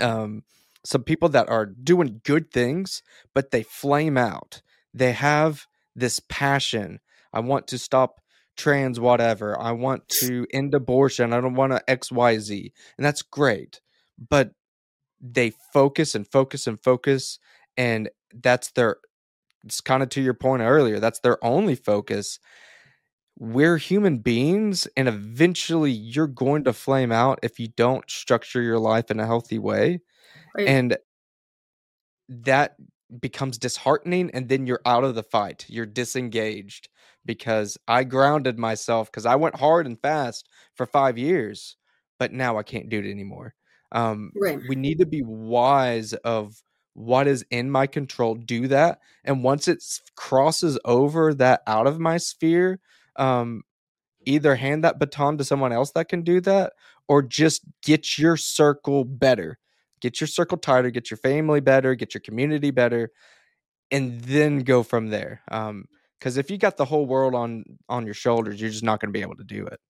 [0.00, 0.44] um
[0.84, 3.02] some people that are doing good things,
[3.34, 4.62] but they flame out.
[4.94, 7.00] They have this passion.
[7.32, 8.19] I want to stop
[8.60, 9.58] trans whatever.
[9.58, 11.32] I want to end abortion.
[11.32, 12.72] I don't want to XYZ.
[12.98, 13.80] And that's great.
[14.28, 14.52] But
[15.20, 17.38] they focus and focus and focus
[17.76, 18.96] and that's their
[19.64, 21.00] it's kind of to your point earlier.
[21.00, 22.38] That's their only focus.
[23.38, 28.78] We're human beings and eventually you're going to flame out if you don't structure your
[28.78, 30.00] life in a healthy way.
[30.56, 30.68] Right.
[30.68, 30.96] And
[32.28, 32.76] that
[33.18, 35.66] becomes disheartening and then you're out of the fight.
[35.68, 36.88] You're disengaged
[37.24, 41.76] because I grounded myself because I went hard and fast for five years,
[42.18, 43.54] but now I can't do it anymore.
[43.92, 44.60] Um, Right.
[44.68, 46.62] we need to be wise of
[46.94, 49.00] what is in my control, do that.
[49.24, 49.82] And once it
[50.16, 52.80] crosses over that out of my sphere,
[53.16, 53.62] um,
[54.26, 56.74] either hand that baton to someone else that can do that
[57.08, 59.58] or just get your circle better.
[60.00, 63.10] Get your circle tighter, get your family better, get your community better,
[63.90, 65.42] and then go from there.
[65.50, 65.86] Um,
[66.20, 69.08] because if you got the whole world on on your shoulders, you're just not going
[69.08, 69.80] to be able to do it.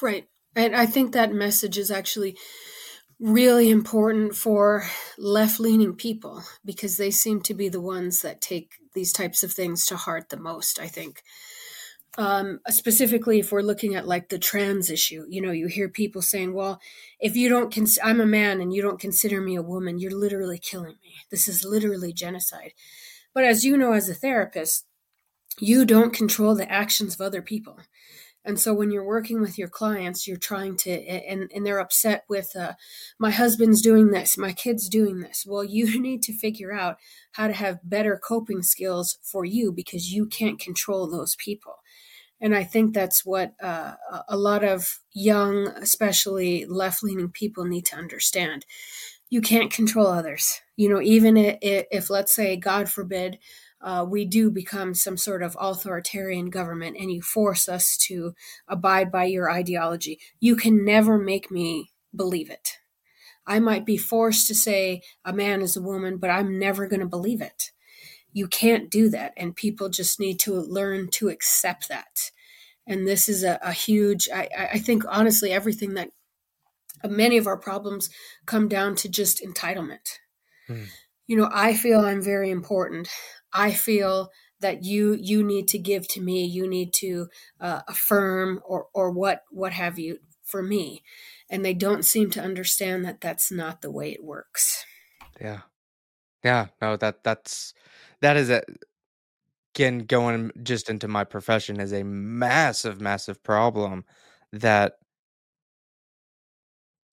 [0.00, 0.28] Right.
[0.54, 2.36] And I think that message is actually
[3.18, 4.84] really important for
[5.16, 9.52] left leaning people because they seem to be the ones that take these types of
[9.52, 11.22] things to heart the most, I think.
[12.16, 16.22] Um, specifically, if we're looking at like the trans issue, you know, you hear people
[16.22, 16.80] saying, well,
[17.20, 20.10] if you don't, cons- I'm a man and you don't consider me a woman, you're
[20.10, 21.14] literally killing me.
[21.30, 22.72] This is literally genocide.
[23.34, 24.87] But as you know, as a therapist,
[25.60, 27.78] you don't control the actions of other people.
[28.44, 32.24] And so when you're working with your clients, you're trying to, and, and they're upset
[32.28, 32.72] with, uh,
[33.18, 35.44] my husband's doing this, my kid's doing this.
[35.46, 36.96] Well, you need to figure out
[37.32, 41.74] how to have better coping skills for you because you can't control those people.
[42.40, 43.94] And I think that's what uh,
[44.28, 48.64] a lot of young, especially left leaning people need to understand.
[49.28, 50.60] You can't control others.
[50.76, 53.38] You know, even if, if let's say, God forbid,
[53.80, 58.34] uh, we do become some sort of authoritarian government and you force us to
[58.66, 62.78] abide by your ideology, you can never make me believe it.
[63.46, 67.00] I might be forced to say a man is a woman, but I'm never going
[67.00, 67.70] to believe it.
[68.32, 69.32] You can't do that.
[69.36, 72.30] And people just need to learn to accept that.
[72.86, 76.10] And this is a, a huge, I, I think, honestly, everything that
[77.04, 78.10] many of our problems
[78.44, 80.18] come down to just entitlement.
[80.66, 80.84] Hmm.
[81.28, 83.08] You know, I feel I'm very important.
[83.52, 87.28] I feel that you you need to give to me you need to
[87.60, 91.04] uh, affirm or or what what have you for me
[91.48, 94.84] and they don't seem to understand that that's not the way it works
[95.40, 95.60] Yeah.
[96.44, 96.68] Yeah.
[96.80, 97.74] No, that that's
[98.20, 98.62] that is a
[99.74, 104.04] again going just into my profession is a massive, massive problem
[104.52, 104.94] that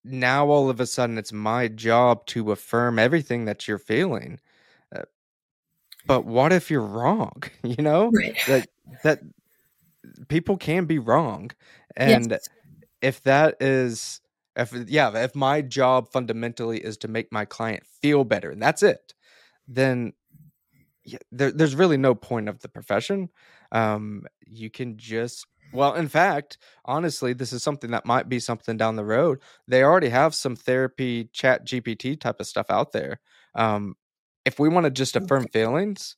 [0.06, 4.40] now all of a sudden it's my job to affirm everything that you're feeling.
[4.96, 5.02] Uh,
[6.06, 7.44] but what if you're wrong?
[7.64, 8.68] You know right that
[9.04, 9.20] that
[10.28, 11.52] people can be wrong,
[11.98, 12.40] yes and
[13.02, 14.22] if that is
[14.56, 18.84] if yeah if my job fundamentally is to make my client feel better and that's
[18.84, 19.14] it
[19.68, 20.14] then
[21.04, 23.30] yeah, there, there's really no point of the profession
[23.72, 28.78] um you can just well in fact honestly this is something that might be something
[28.78, 29.40] down the road.
[29.68, 33.20] They already have some therapy chat gpt type of stuff out there.
[33.54, 33.96] Um
[34.46, 36.18] if we want to just affirm feelings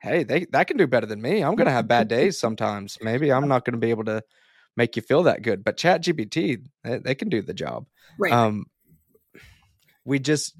[0.00, 1.42] hey they that can do better than me.
[1.42, 2.98] I'm gonna have bad days sometimes.
[3.00, 4.22] Maybe i'm not gonna be able to
[4.76, 7.86] make you feel that good but chat gpt they, they can do the job.
[8.18, 8.32] Right.
[8.32, 8.66] Um
[10.04, 10.54] we just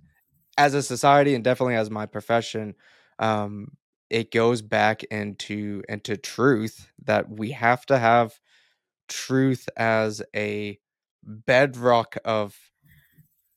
[0.56, 2.74] as a society and definitely as my profession
[3.18, 3.72] um
[4.10, 8.38] it goes back into into truth that we have to have
[9.08, 10.78] truth as a
[11.22, 12.56] bedrock of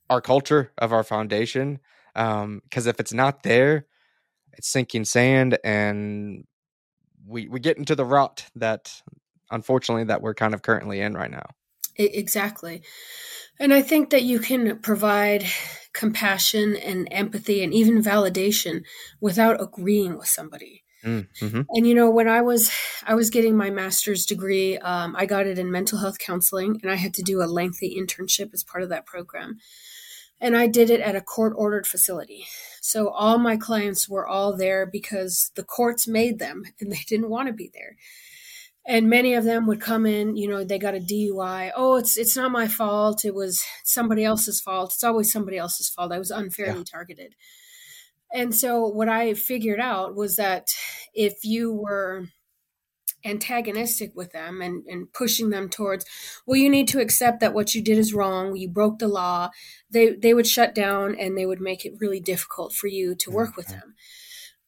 [0.09, 1.79] our culture of our foundation
[2.15, 3.85] um because if it's not there
[4.53, 6.45] it's sinking sand and
[7.25, 9.01] we we get into the rut that
[9.51, 11.45] unfortunately that we're kind of currently in right now.
[11.97, 12.81] Exactly
[13.59, 15.45] and i think that you can provide
[15.93, 18.83] compassion and empathy and even validation
[19.19, 21.61] without agreeing with somebody Mm-hmm.
[21.69, 22.71] And you know, when I was
[23.05, 26.91] I was getting my master's degree, um, I got it in mental health counseling, and
[26.91, 29.57] I had to do a lengthy internship as part of that program.
[30.39, 32.45] And I did it at a court ordered facility.
[32.81, 37.29] So all my clients were all there because the courts made them, and they didn't
[37.29, 37.95] want to be there.
[38.87, 41.71] And many of them would come in, you know, they got a DUI.
[41.75, 43.23] Oh, it's it's not my fault.
[43.23, 44.93] It was somebody else's fault.
[44.93, 46.11] It's always somebody else's fault.
[46.11, 46.85] I was unfairly yeah.
[46.91, 47.35] targeted
[48.33, 50.67] and so what I figured out was that
[51.13, 52.27] if you were
[53.23, 56.05] antagonistic with them and, and pushing them towards,
[56.45, 59.49] well, you need to accept that what you did is wrong, you broke the law,
[59.91, 63.29] they, they would shut down and they would make it really difficult for you to
[63.29, 63.79] work with mm-hmm.
[63.79, 63.95] them.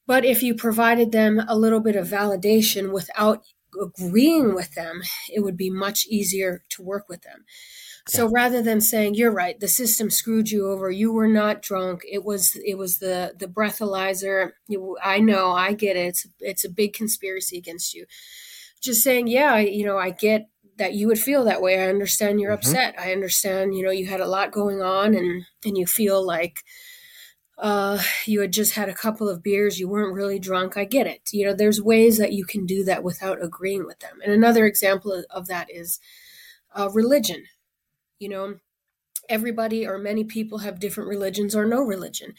[0.05, 3.43] But if you provided them a little bit of validation without
[3.82, 7.45] agreeing with them, it would be much easier to work with them.
[8.05, 12.03] So rather than saying you're right, the system screwed you over, you were not drunk.
[12.09, 14.51] It was it was the the breathalyzer.
[14.67, 16.07] You, I know, I get it.
[16.07, 18.05] It's it's a big conspiracy against you.
[18.82, 21.82] Just saying, yeah, I, you know, I get that you would feel that way.
[21.82, 22.67] I understand you're mm-hmm.
[22.67, 22.95] upset.
[22.99, 26.59] I understand, you know, you had a lot going on and and you feel like
[27.58, 30.76] uh, you had just had a couple of beers, you weren't really drunk.
[30.76, 31.30] I get it.
[31.32, 34.20] You know, there's ways that you can do that without agreeing with them.
[34.24, 35.99] And another example of that is
[36.76, 37.45] uh, religion.
[38.20, 38.56] You know,
[39.30, 42.34] everybody or many people have different religions or no religion.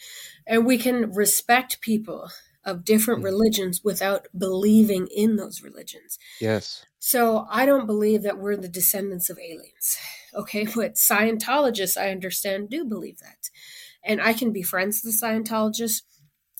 [0.45, 2.29] And we can respect people
[2.65, 3.25] of different mm.
[3.25, 6.17] religions without believing in those religions.
[6.41, 6.85] Yes.
[6.99, 9.97] So I don't believe that we're the descendants of aliens.
[10.33, 13.49] Okay, but Scientologists, I understand, do believe that.
[14.05, 16.01] And I can be friends with Scientologists.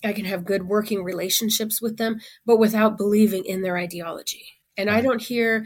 [0.03, 4.45] I can have good working relationships with them, but without believing in their ideology.
[4.77, 4.89] And.
[4.89, 5.65] I don't hear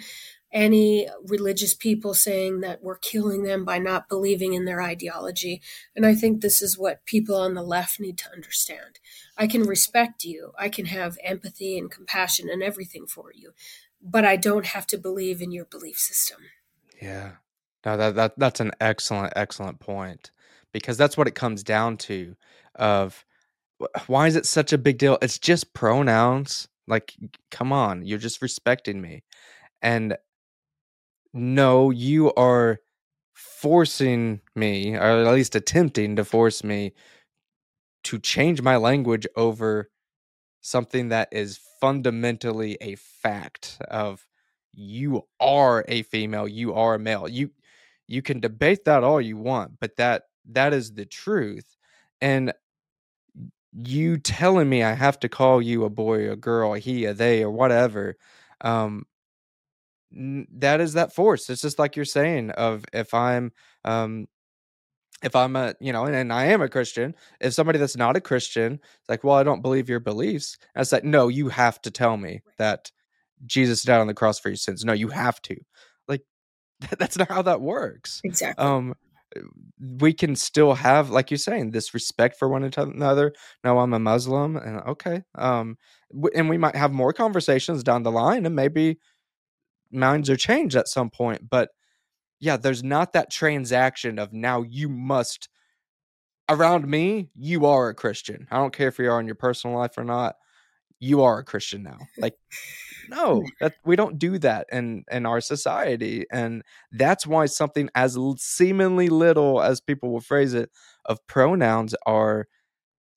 [0.51, 5.61] any religious people saying that we're killing them by not believing in their ideology.
[5.95, 8.99] And I think this is what people on the left need to understand.
[9.37, 13.51] I can respect you, I can have empathy and compassion and everything for you,
[14.01, 16.39] but I don't have to believe in your belief system.
[17.01, 17.33] Yeah.
[17.85, 20.31] No, that, that that's an excellent, excellent point.
[20.73, 22.35] Because that's what it comes down to
[22.75, 23.25] of
[24.07, 25.17] why is it such a big deal?
[25.21, 26.67] It's just pronouns.
[26.87, 27.13] Like,
[27.51, 29.23] come on, you're just respecting me.
[29.81, 30.17] And
[31.33, 32.79] no, you are
[33.33, 36.93] forcing me, or at least attempting to force me
[38.05, 39.89] to change my language over
[40.61, 44.25] something that is fundamentally a fact of
[44.73, 47.27] you are a female, you are a male.
[47.27, 47.51] You
[48.07, 51.77] you can debate that all you want, but that that is the truth.
[52.21, 52.53] And
[53.73, 57.13] you telling me I have to call you a boy, a girl, a he, a
[57.13, 58.17] they, or whatever,
[58.61, 59.05] um,
[60.11, 61.49] that is that force.
[61.49, 63.51] It's just like you're saying of if I'm
[63.85, 64.27] um
[65.21, 68.17] if I'm a you know and, and I am a Christian, if somebody that's not
[68.17, 70.57] a Christian, it's like, well, I don't believe your beliefs.
[70.73, 72.91] And it's like, no, you have to tell me that
[73.45, 74.83] Jesus died on the cross for your sins.
[74.83, 75.57] No, you have to.
[76.07, 76.23] Like
[76.97, 78.21] that's not how that works.
[78.23, 78.65] Exactly.
[78.65, 78.95] Um
[79.99, 83.99] we can still have like you're saying this respect for one another no i'm a
[83.99, 85.77] muslim and okay um
[86.33, 88.97] and we might have more conversations down the line and maybe
[89.91, 91.49] minds are changed at some point.
[91.49, 91.69] But
[92.39, 95.49] yeah, there's not that transaction of now you must
[96.47, 98.47] around me, you are a Christian.
[98.49, 100.35] I don't care if you are in your personal life or not.
[100.99, 101.99] You are a Christian now.
[102.17, 102.33] Like,
[103.09, 108.17] no, that we don't do that in in our society, and that's why something as
[108.37, 110.69] seemingly little as people will phrase it
[111.05, 112.47] of pronouns are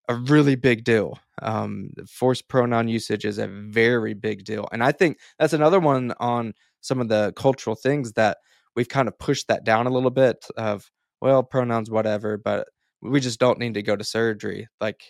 [0.09, 1.19] a really big deal.
[1.41, 6.13] Um, forced pronoun usage is a very big deal, and I think that's another one
[6.19, 8.39] on some of the cultural things that
[8.75, 10.45] we've kind of pushed that down a little bit.
[10.57, 10.91] Of
[11.21, 12.69] well, pronouns, whatever, but
[13.01, 14.69] we just don't need to go to surgery.
[14.81, 15.03] Like,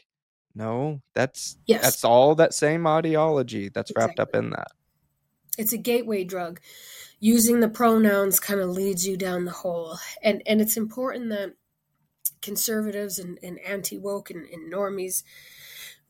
[0.54, 1.82] no, that's yes.
[1.82, 4.08] that's all that same ideology that's exactly.
[4.08, 4.68] wrapped up in that.
[5.58, 6.60] It's a gateway drug.
[7.20, 11.54] Using the pronouns kind of leads you down the hole, and and it's important that
[12.40, 15.22] conservatives and, and anti woke and, and normies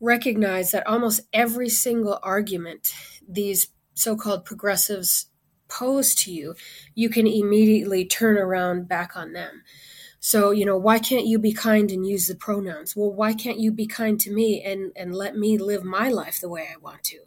[0.01, 2.93] recognize that almost every single argument
[3.29, 5.27] these so called progressives
[5.69, 6.55] pose to you,
[6.95, 9.63] you can immediately turn around back on them.
[10.25, 12.95] So, you know, why can't you be kind and use the pronouns?
[12.95, 16.41] Well, why can't you be kind to me and, and let me live my life
[16.41, 17.19] the way I want to?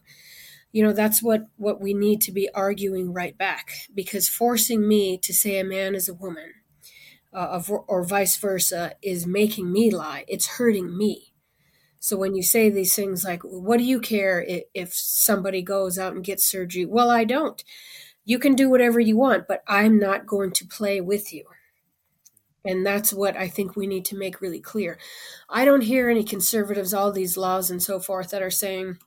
[0.72, 5.18] You know, that's what, what we need to be arguing right back because forcing me
[5.18, 6.54] to say a man is a woman
[7.34, 10.24] uh, or vice versa is making me lie.
[10.30, 11.34] It's hurting me.
[12.00, 16.00] So when you say these things like, what do you care if, if somebody goes
[16.00, 16.86] out and gets surgery?
[16.86, 17.62] Well, I don't.
[18.24, 21.44] You can do whatever you want, but I'm not going to play with you.
[22.66, 24.98] And that's what I think we need to make really clear.
[25.50, 28.98] I don't hear any conservatives, all these laws and so forth, that are saying,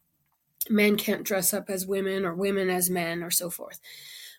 [0.71, 3.81] men can't dress up as women or women as men or so forth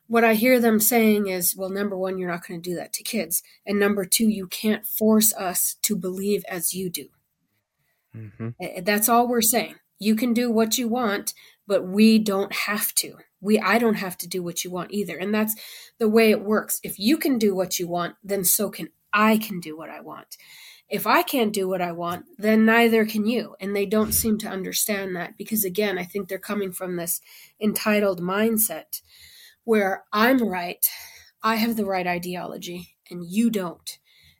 [0.10, 2.94] what I hear them saying is, well, number one, you're not going to do that
[2.94, 3.44] to kids.
[3.64, 7.06] And number two, you can't force us to believe as you do.
[8.18, 8.84] Mm-hmm.
[8.84, 9.76] That's all we're saying.
[10.00, 11.36] You can do what you want,
[11.68, 13.18] but we don't have to.
[13.40, 15.16] We I don't have to do what you want either.
[15.16, 15.56] And that's
[16.00, 16.80] the way it works.
[16.84, 20.02] If you can do what you want, then so can I can do what I
[20.02, 20.38] want.
[20.90, 23.56] If I can't do what I want, then neither can you.
[23.60, 27.22] And they don't seem to understand that because again, I think they're coming from this
[27.62, 29.02] entitled mindset
[29.64, 30.84] where I'm right,
[31.44, 34.00] I have the right ideology, and you don't.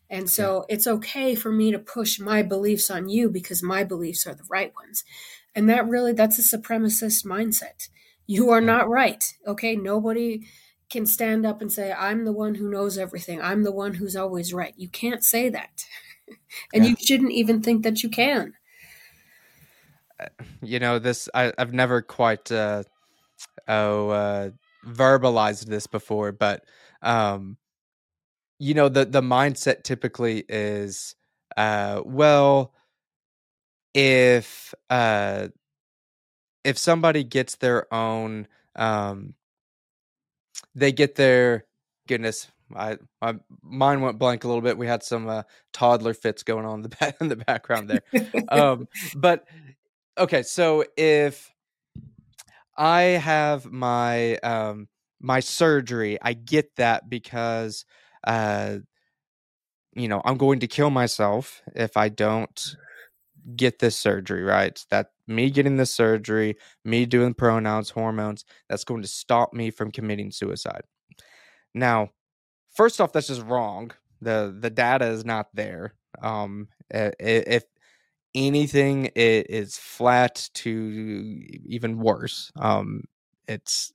[0.10, 4.26] And so it's okay for me to push my beliefs on you because my beliefs
[4.26, 5.04] are the right ones.
[5.54, 7.90] And that really, that's a supremacist mindset.
[8.26, 9.24] You are not right.
[9.46, 9.76] Okay.
[9.76, 10.48] Nobody
[10.90, 13.42] can stand up and say, I'm the one who knows everything.
[13.42, 14.74] I'm the one who's always right.
[14.78, 15.86] You can't say that.
[16.74, 16.90] and yeah.
[16.92, 18.54] you shouldn't even think that you can.
[20.20, 20.28] Uh,
[20.62, 22.84] you know, this, I, have never quite, uh,
[23.68, 24.50] oh, uh,
[24.86, 26.64] verbalized this before, but
[27.02, 27.58] um,
[28.60, 31.16] you know the the mindset typically is
[31.58, 32.74] uh, well,
[33.94, 35.48] if uh,
[36.64, 39.34] if somebody gets their own, um,
[40.76, 41.66] they get their
[42.08, 42.48] goodness.
[42.76, 44.78] I my mind went blank a little bit.
[44.78, 45.44] We had some uh,
[45.74, 48.04] toddler fits going on in the back, in the background there,
[48.50, 49.46] um, but
[50.18, 50.44] okay.
[50.44, 51.52] So if
[52.80, 54.88] I have my um
[55.20, 56.18] my surgery.
[56.22, 57.86] I get that because
[58.26, 58.78] uh
[59.96, 62.76] you know, I'm going to kill myself if I don't
[63.56, 64.80] get this surgery, right?
[64.92, 69.92] That me getting the surgery, me doing pronouns, hormones, that's going to stop me from
[69.92, 70.84] committing suicide.
[71.74, 72.10] Now,
[72.74, 73.92] first off, that's just wrong.
[74.22, 75.94] The the data is not there.
[76.22, 77.64] Um if
[78.36, 80.70] anything it is flat to
[81.66, 83.04] even worse um
[83.48, 83.92] it's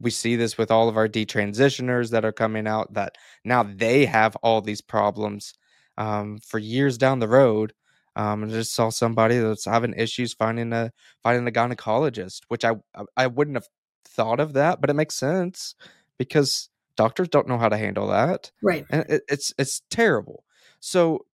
[0.00, 4.06] we see this with all of our detransitioners that are coming out that now they
[4.06, 5.54] have all these problems
[5.98, 7.72] um, for years down the road
[8.16, 10.90] um, I just saw somebody that's having issues finding a
[11.22, 12.72] finding a gynecologist, which I
[13.16, 13.68] I wouldn't have
[14.04, 15.74] thought of that, but it makes sense
[16.18, 18.86] because doctors don't know how to handle that, right?
[18.90, 20.44] And it, it's it's terrible.
[20.80, 21.26] So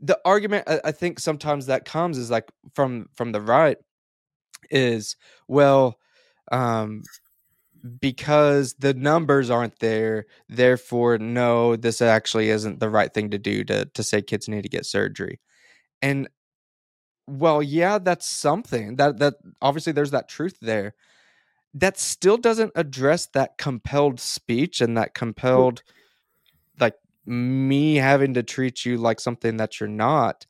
[0.00, 3.78] the argument I, I think sometimes that comes is like from from the right
[4.70, 5.98] is well
[6.50, 7.02] um
[8.00, 13.64] because the numbers aren't there therefore no this actually isn't the right thing to do
[13.64, 15.40] to to say kids need to get surgery
[16.02, 16.28] and
[17.26, 20.94] well yeah that's something that that obviously there's that truth there
[21.72, 25.82] that still doesn't address that compelled speech and that compelled
[26.80, 26.94] like
[27.24, 30.46] me having to treat you like something that you're not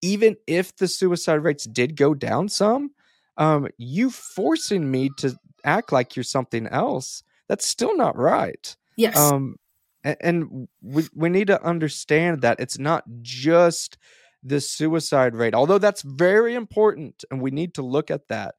[0.00, 2.90] even if the suicide rates did go down some
[3.36, 8.76] um you forcing me to act like you're something else, that's still not right.
[8.96, 9.16] Yes.
[9.16, 9.56] Um,
[10.04, 13.98] and, we we need to understand that it's not just
[14.42, 18.56] the suicide rate, although that's very important, and we need to look at that.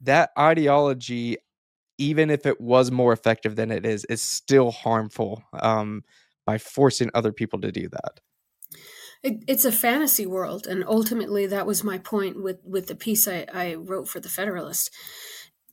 [0.00, 1.38] That ideology,
[1.98, 6.02] even if it was more effective than it is, is still harmful um,
[6.44, 8.20] by forcing other people to do that.
[9.22, 13.26] It, it's a fantasy world, and ultimately, that was my point with with the piece
[13.26, 14.90] I, I wrote for the Federalist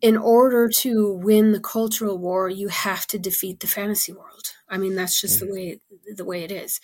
[0.01, 4.53] in order to win the cultural war, you have to defeat the fantasy world.
[4.71, 5.79] I mean, that's just the way
[6.15, 6.79] the way it is.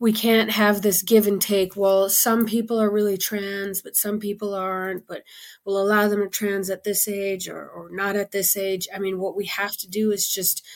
[0.00, 1.76] We can't have this give and take.
[1.76, 5.06] Well, some people are really trans, but some people aren't.
[5.06, 5.22] But
[5.64, 8.88] we'll allow them to trans at this age or, or not at this age.
[8.94, 10.66] I mean, what we have to do is just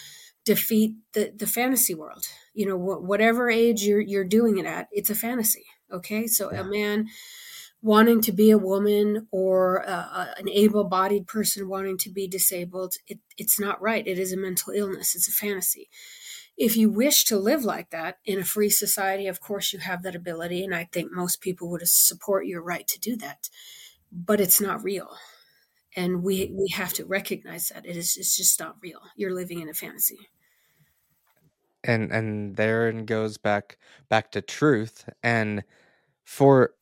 [0.45, 2.25] defeat the the fantasy world.
[2.55, 5.65] You know, wh- whatever age you're you're doing it at, it's a fantasy.
[5.93, 6.61] Okay, so yeah.
[6.61, 7.09] a man
[7.85, 13.19] wanting to be a woman or uh, an able-bodied person wanting to be disabled it,
[13.37, 15.91] it's not right it is a mental illness it's a fantasy
[16.57, 20.03] if you wish to live like that in a free society of course you have
[20.03, 23.49] that ability and i think most people would support your right to do that
[24.15, 25.17] but it's not real.
[25.97, 29.01] And we we have to recognize that it is it's just not real.
[29.17, 30.19] You're living in a fantasy.
[31.83, 33.79] And and therein goes back
[34.09, 35.09] back to truth.
[35.23, 35.65] And
[36.25, 36.75] for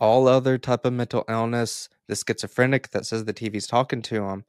[0.00, 4.44] all other type of mental illness, the schizophrenic that says the TV's talking to them.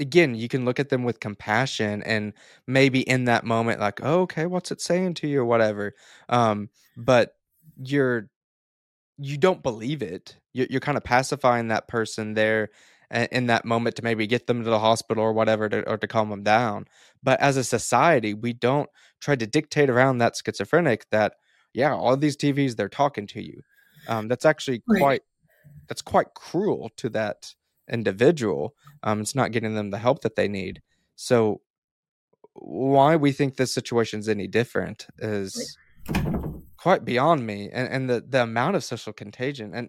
[0.00, 2.32] Again, you can look at them with compassion and
[2.66, 5.94] maybe in that moment, like, oh, okay, what's it saying to you or whatever.
[6.28, 7.36] Um, but
[7.76, 8.28] you're
[9.18, 10.36] you don't believe it.
[10.52, 12.70] You're, you're kind of pacifying that person there
[13.10, 16.06] in that moment to maybe get them to the hospital or whatever to, or to
[16.06, 16.86] calm them down.
[17.22, 18.90] But as a society, we don't
[19.20, 21.34] try to dictate around that schizophrenic that
[21.72, 23.60] yeah, all these TVs they're talking to you.
[24.08, 25.00] Um, that's actually right.
[25.00, 25.22] quite
[25.88, 27.52] that's quite cruel to that
[27.90, 28.74] individual.
[29.02, 30.82] Um, it's not getting them the help that they need.
[31.16, 31.60] So
[32.54, 35.76] why we think this situation is any different is
[36.76, 39.72] quite beyond me and, and the, the amount of social contagion.
[39.74, 39.88] And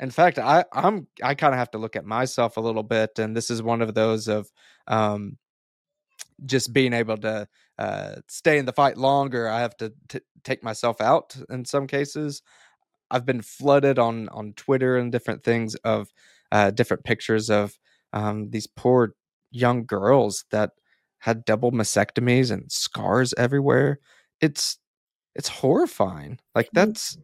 [0.00, 3.18] in fact, I, I'm I kind of have to look at myself a little bit.
[3.18, 4.48] And this is one of those of
[4.86, 5.38] um,
[6.46, 9.48] just being able to uh, stay in the fight longer.
[9.48, 12.42] I have to t- take myself out in some cases.
[13.10, 16.12] I've been flooded on on Twitter and different things of
[16.52, 17.78] uh, different pictures of
[18.12, 19.14] um, these poor
[19.50, 20.70] young girls that
[21.18, 23.98] had double mastectomies and scars everywhere.
[24.40, 24.78] It's
[25.34, 26.38] it's horrifying.
[26.54, 27.18] Like that's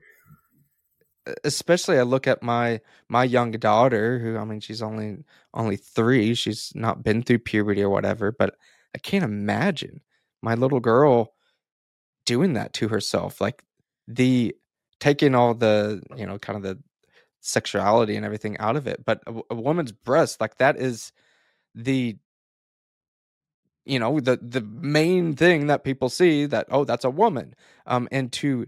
[1.43, 5.19] especially I look at my my young daughter who I mean she's only
[5.55, 8.57] only 3, she's not been through puberty or whatever, but
[8.95, 10.01] I can't imagine
[10.43, 11.33] my little girl
[12.27, 13.41] doing that to herself.
[13.41, 13.63] Like
[14.07, 14.55] the
[15.01, 16.79] taking all the, you know, kind of the
[17.45, 21.13] sexuality and everything out of it, but a, a woman's breast like that is
[21.75, 22.17] the
[23.85, 27.55] you know the the main thing that people see that oh that's a woman
[27.87, 28.67] um and to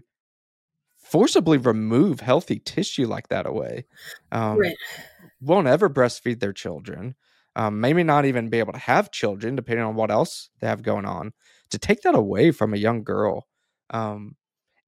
[0.97, 3.85] forcibly remove healthy tissue like that away
[4.31, 4.75] um Right.
[5.41, 7.15] won't ever breastfeed their children
[7.55, 10.83] um maybe not even be able to have children depending on what else they have
[10.83, 11.33] going on
[11.71, 13.47] to take that away from a young girl
[13.89, 14.35] um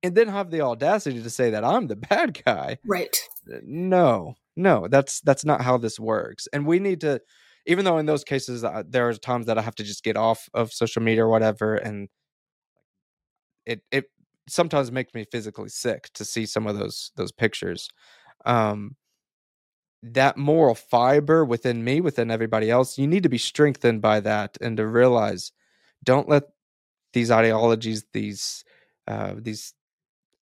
[0.04, 3.16] and then have the audacity to say that I'm the bad guy Right.
[3.64, 7.20] No no that's that's not how this works and we need to
[7.66, 10.18] even though in those cases uh, there are times that i have to just get
[10.18, 12.10] off of social media or whatever and
[13.66, 14.06] it it
[14.48, 17.88] sometimes makes me physically sick to see some of those those pictures
[18.46, 18.96] um
[20.02, 24.58] that moral fiber within me within everybody else you need to be strengthened by that
[24.62, 25.52] and to realize
[26.04, 26.44] don't let
[27.14, 28.64] these ideologies these
[29.08, 29.74] uh these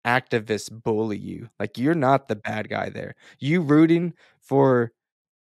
[0.07, 4.93] activists bully you like you're not the bad guy there you rooting for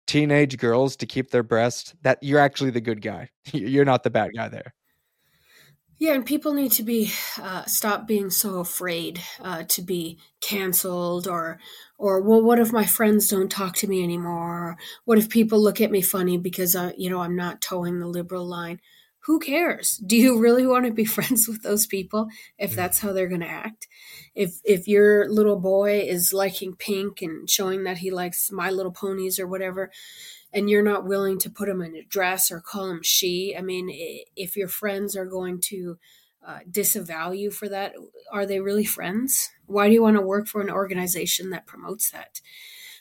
[0.07, 4.11] teenage girls to keep their breast that you're actually the good guy you're not the
[4.11, 4.75] bad guy there
[5.99, 11.29] Yeah, and people need to be uh, stop being so afraid uh, to be canceled,
[11.29, 11.61] or
[11.99, 14.71] or well, what if my friends don't talk to me anymore?
[14.71, 17.99] Or what if people look at me funny because uh, you know I'm not toeing
[17.99, 18.81] the liberal line?
[19.25, 19.99] Who cares?
[19.99, 23.41] Do you really want to be friends with those people if that's how they're going
[23.43, 23.89] to act?
[24.35, 28.93] If if your little boy is liking pink and showing that he likes My Little
[28.93, 29.91] Ponies or whatever,
[30.53, 33.63] and you're not willing to put him in a dress or call him she, I
[33.63, 33.89] mean,
[34.37, 35.99] if your friends are going to
[36.47, 37.95] uh, disavow you for that,
[38.33, 39.51] are they really friends?
[39.67, 42.41] Why do you want to work for an organization that promotes that?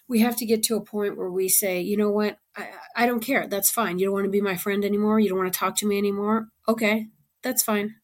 [0.09, 3.05] We have to get to a point where we say, you know what, I, I
[3.05, 3.47] don't care.
[3.47, 3.99] That's fine.
[3.99, 5.19] You don't want to be my friend anymore.
[5.19, 6.49] You don't want to talk to me anymore.
[6.67, 7.07] Okay,
[7.43, 7.95] that's fine.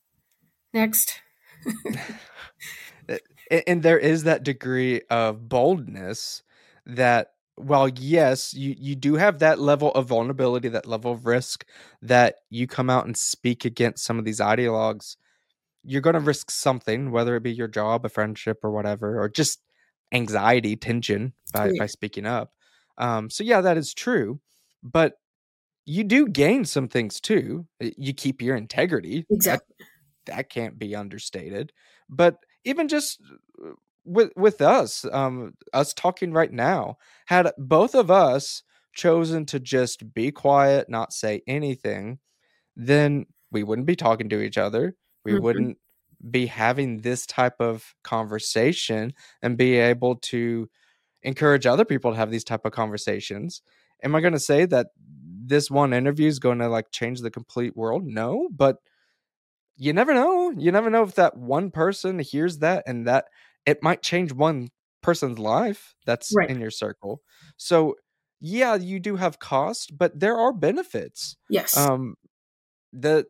[0.73, 1.19] Next.
[3.67, 6.43] and there is that degree of boldness
[6.85, 11.65] that while yes you you do have that level of vulnerability that level of risk
[12.01, 15.15] that you come out and speak against some of these ideologues
[15.83, 19.29] you're going to risk something whether it be your job a friendship or whatever or
[19.29, 19.61] just
[20.13, 22.51] anxiety tension by, by speaking up
[22.97, 24.39] um so yeah that is true
[24.83, 25.15] but
[25.85, 29.75] you do gain some things too you keep your integrity That- Exactly.
[30.27, 31.71] that can't be understated
[32.09, 33.21] but even just
[33.65, 33.71] uh,
[34.05, 36.97] with with us um us talking right now
[37.27, 38.63] had both of us
[38.95, 42.19] chosen to just be quiet not say anything
[42.75, 44.95] then we wouldn't be talking to each other
[45.25, 45.41] we Mhm.
[45.41, 45.77] wouldn't
[46.29, 50.69] be having this type of conversation and be able to
[51.23, 53.61] encourage other people to have these type of conversations
[54.03, 54.87] am i going to say that
[55.47, 58.77] this one interview is going to like change the complete world no but
[59.77, 60.51] you never know.
[60.57, 63.25] You never know if that one person hears that and that
[63.65, 64.69] it might change one
[65.01, 66.49] person's life that's Right.
[66.49, 67.21] in your circle.
[67.57, 67.95] So,
[68.39, 71.35] yeah, you do have cost, but there are benefits.
[71.49, 71.75] Yes.
[71.77, 72.15] Um
[72.93, 73.25] the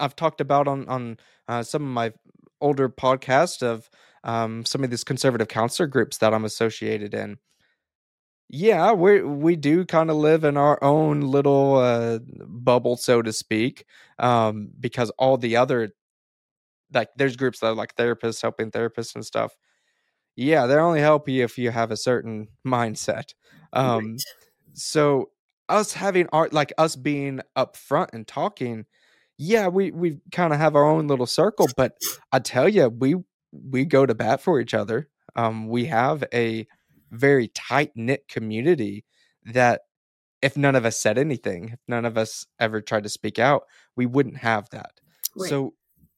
[0.00, 1.18] I've talked about on on
[1.48, 2.12] uh, some of my
[2.60, 3.88] older podcasts of
[4.24, 7.38] um some of these conservative counselor groups that I'm associated in.
[8.50, 13.32] Yeah, we we do kind of live in our own little uh, bubble, so to
[13.32, 13.84] speak,
[14.18, 15.90] um, because all the other
[16.92, 19.56] like there's groups that are like therapists helping therapists and stuff.
[20.36, 23.34] Yeah, they only help you if you have a certain mindset.
[23.72, 24.38] Um, Right.
[24.74, 25.30] so
[25.68, 28.86] us having art like us being upfront and talking
[29.38, 31.96] yeah we we kind of have our own little circle but
[32.32, 33.14] i tell you we
[33.52, 36.66] we go to bat for each other um we have a
[37.10, 39.04] very tight knit community
[39.44, 39.82] that
[40.42, 43.62] if none of us said anything if none of us ever tried to speak out
[43.96, 44.92] we wouldn't have that
[45.36, 45.48] Right.
[45.48, 45.74] so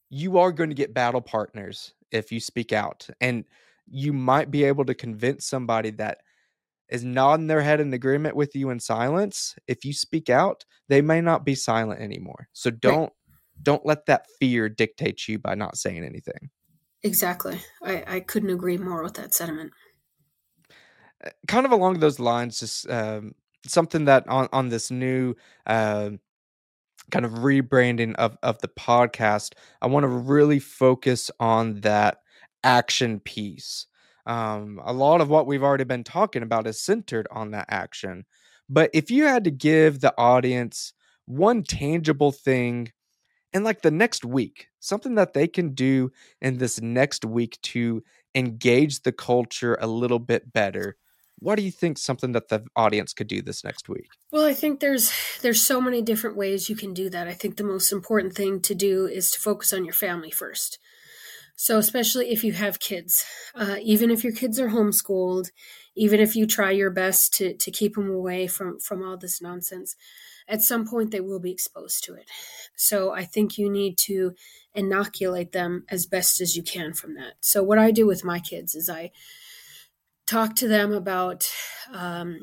[0.09, 3.45] you are going to get battle partners if you speak out and
[3.87, 6.19] you might be able to convince somebody that
[6.91, 11.01] is nodding their head in agreement with you in silence, if you speak out, they
[11.01, 12.49] may not be silent anymore.
[12.51, 13.11] So don't right.
[13.63, 16.49] don't let that fear dictate you by not saying anything.
[17.03, 17.61] Exactly.
[17.81, 19.71] I, I couldn't agree more with that sentiment.
[21.25, 23.33] Uh, kind of along those lines, just um,
[23.65, 25.35] something that on on this new
[25.65, 26.11] uh,
[27.09, 32.17] kind of rebranding of of the podcast, I want to really focus on that
[32.63, 33.87] action piece.
[34.25, 38.25] Um, a lot of what we've already been talking about is centered on that action.
[38.69, 40.93] But if you had to give the audience
[41.25, 42.91] one tangible thing
[43.53, 46.11] in like the next week, something that they can do
[46.41, 48.03] in this next week to
[48.33, 50.95] engage the culture a little bit better,
[51.39, 54.09] what do you think something that the audience could do this next week?
[54.31, 55.11] Well i think there's
[55.41, 57.27] there's so many different ways you can do that.
[57.27, 60.79] I think the most important thing to do is to focus on your family first
[61.61, 65.51] so especially if you have kids uh, even if your kids are homeschooled
[65.95, 69.41] even if you try your best to to keep them away from from all this
[69.41, 69.95] nonsense
[70.47, 72.27] at some point they will be exposed to it
[72.75, 74.33] so i think you need to
[74.73, 78.39] inoculate them as best as you can from that so what i do with my
[78.39, 79.11] kids is i
[80.31, 81.49] talk to them about
[81.93, 82.39] um,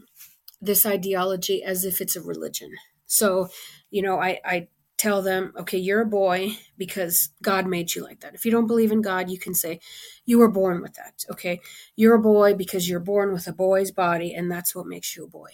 [0.60, 2.70] this ideology as if it's a religion.
[3.06, 3.48] So,
[3.90, 4.68] you know, I, I
[4.98, 8.34] tell them, okay, you're a boy because God made you like that.
[8.34, 9.80] If you don't believe in God, you can say,
[10.26, 11.24] you were born with that.
[11.30, 11.60] Okay.
[11.96, 15.24] You're a boy because you're born with a boy's body, and that's what makes you
[15.24, 15.50] a boy.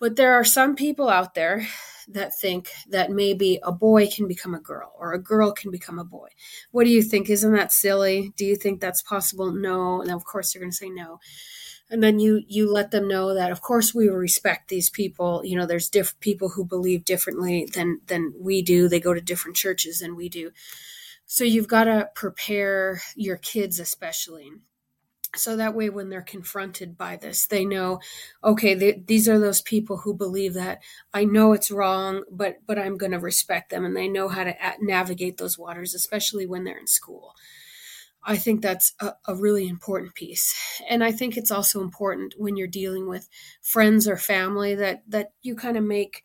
[0.00, 1.66] But there are some people out there
[2.08, 5.98] that think that maybe a boy can become a girl or a girl can become
[5.98, 6.28] a boy.
[6.72, 7.30] What do you think?
[7.30, 8.32] Isn't that silly?
[8.36, 9.52] Do you think that's possible?
[9.52, 10.02] No.
[10.02, 11.20] And of course, they're going to say no
[11.94, 15.42] and then you you let them know that of course we respect these people.
[15.44, 18.88] You know there's different people who believe differently than than we do.
[18.88, 20.50] They go to different churches than we do.
[21.26, 24.50] So you've got to prepare your kids especially
[25.36, 28.00] so that way when they're confronted by this they know
[28.44, 30.80] okay they, these are those people who believe that
[31.12, 34.44] i know it's wrong but but i'm going to respect them and they know how
[34.44, 37.34] to navigate those waters especially when they're in school
[38.24, 40.54] I think that's a, a, really important piece.
[40.88, 43.28] And I think it's also important when you're dealing with
[43.60, 46.24] friends or family that that you kind of make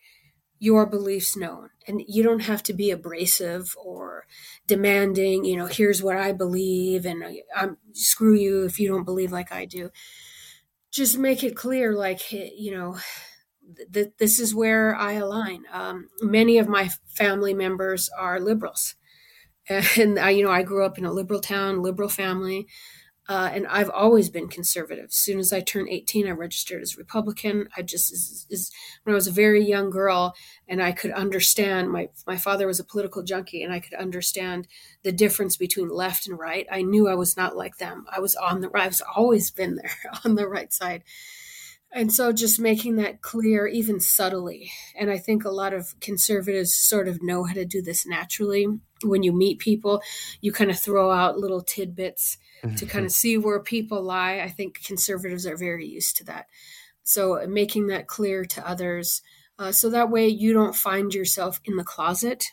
[0.60, 1.70] your beliefs known.
[1.88, 4.26] And you don't have to be abrasive or
[4.68, 9.06] demanding, you know, here's what I believe and I, am screw you if you don't
[9.06, 9.90] believe like I do.
[10.92, 12.98] Just make it clear like you know,
[13.94, 15.64] th- this is where I align.
[15.72, 18.96] Um, many of my family members are liberals
[19.70, 22.68] and I, you know, I grew up in a liberal town, liberal family,
[23.30, 25.06] uh, and I've always been conservative.
[25.06, 27.70] As soon as I turned 18, I registered as Republican.
[27.78, 28.72] I just, is, is,
[29.04, 30.34] when I was a very young girl,
[30.68, 34.68] and I could understand, my, my father was a political junkie, and I could understand
[35.04, 36.66] the difference between left and right.
[36.72, 38.06] I knew I was not like them.
[38.12, 39.96] I was on the, I've always been there
[40.26, 41.04] on the right side.
[41.92, 44.72] And so just making that clear, even subtly.
[44.96, 48.68] And I think a lot of conservatives sort of know how to do this naturally.
[49.04, 50.02] When you meet people,
[50.42, 52.76] you kind of throw out little tidbits mm-hmm.
[52.76, 54.40] to kind of see where people lie.
[54.40, 56.48] I think conservatives are very used to that.
[57.04, 59.22] So making that clear to others.
[59.58, 62.46] Uh, so that way you don't find yourself in the closet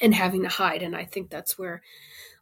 [0.00, 0.82] and having to hide.
[0.82, 1.82] And I think that's where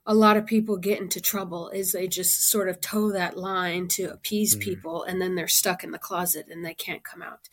[0.07, 3.89] a lot of people get into trouble is they just sort of toe that line
[3.89, 4.69] to appease mm-hmm.
[4.69, 7.49] people and then they're stuck in the closet and they can't come out.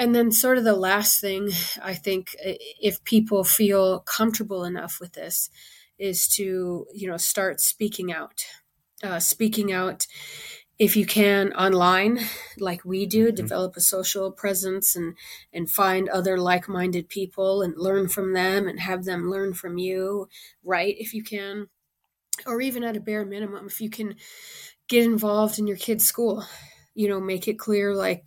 [0.00, 1.50] And then, sort of, the last thing
[1.82, 5.50] I think, if people feel comfortable enough with this,
[5.98, 8.40] is to, you know, start speaking out.
[9.02, 10.06] Uh, speaking out
[10.80, 12.18] if you can online
[12.58, 13.36] like we do mm-hmm.
[13.36, 15.14] develop a social presence and
[15.52, 20.26] and find other like-minded people and learn from them and have them learn from you
[20.64, 21.68] right if you can
[22.46, 24.14] or even at a bare minimum if you can
[24.88, 26.44] get involved in your kid's school
[26.94, 28.22] you know make it clear like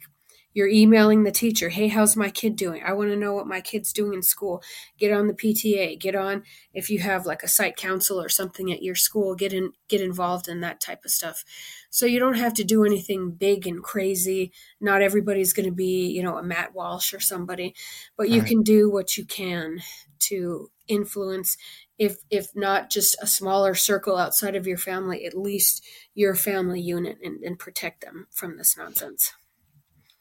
[0.54, 2.84] you're emailing the teacher, hey, how's my kid doing?
[2.86, 4.62] I want to know what my kid's doing in school.
[4.98, 6.00] Get on the PTA.
[6.00, 6.44] Get on
[6.74, 9.36] if you have like a site council or something at your school.
[9.36, 11.44] Get in, get involved in that type of stuff.
[11.90, 14.52] So you don't have to do anything big and crazy.
[14.80, 17.76] Not everybody's going to be, you know, a Matt Walsh or somebody,
[18.18, 18.50] but you right.
[18.50, 19.80] can do what you can
[20.20, 21.58] to influence
[21.98, 26.82] if if not just a smaller circle outside of your family at least your family
[26.82, 29.34] unit and, and protect them from this nonsense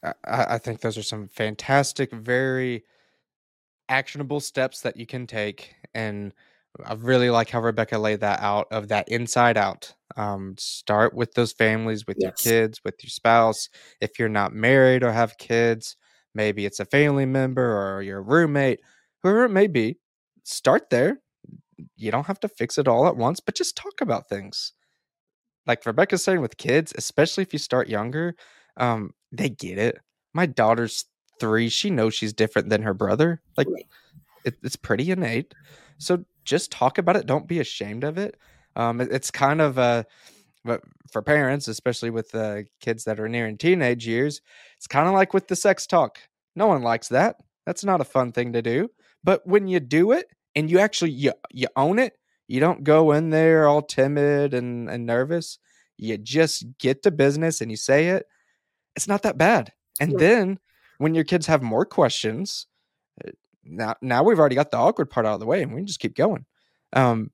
[0.03, 2.83] I, I think those are some fantastic, very
[3.89, 5.75] actionable steps that you can take.
[5.93, 6.33] And
[6.85, 9.93] I really like how Rebecca laid that out of that inside out.
[10.15, 12.23] Um, start with those families, with yes.
[12.45, 13.69] your kids, with your spouse.
[14.01, 15.95] If you're not married or have kids,
[16.33, 18.79] maybe it's a family member or your roommate,
[19.21, 19.97] whoever it may be,
[20.43, 21.21] start there.
[21.95, 24.73] You don't have to fix it all at once, but just talk about things.
[25.65, 28.35] Like Rebecca's saying with kids, especially if you start younger,
[28.77, 29.97] um, they get it.
[30.33, 31.05] My daughter's
[31.39, 31.69] three.
[31.69, 33.41] She knows she's different than her brother.
[33.57, 33.67] Like
[34.45, 35.53] it, it's pretty innate.
[35.97, 37.25] So just talk about it.
[37.25, 38.37] Don't be ashamed of it.
[38.75, 40.03] Um, it- it's kind of uh,
[40.65, 40.81] but
[41.11, 44.41] for parents, especially with uh, kids that are nearing teenage years,
[44.77, 46.19] it's kind of like with the sex talk.
[46.55, 47.37] No one likes that.
[47.65, 48.89] That's not a fun thing to do.
[49.23, 52.13] But when you do it and you actually you you own it,
[52.47, 55.59] you don't go in there all timid and, and nervous.
[55.97, 58.25] You just get to business and you say it.
[58.95, 59.73] It's not that bad.
[59.99, 60.19] And Right.
[60.19, 60.59] then
[60.97, 62.67] when your kids have more questions,
[63.25, 63.31] uh,
[63.63, 65.87] now now we've already got the awkward part out of the way and we can
[65.87, 66.45] just keep going.
[66.93, 67.31] Um,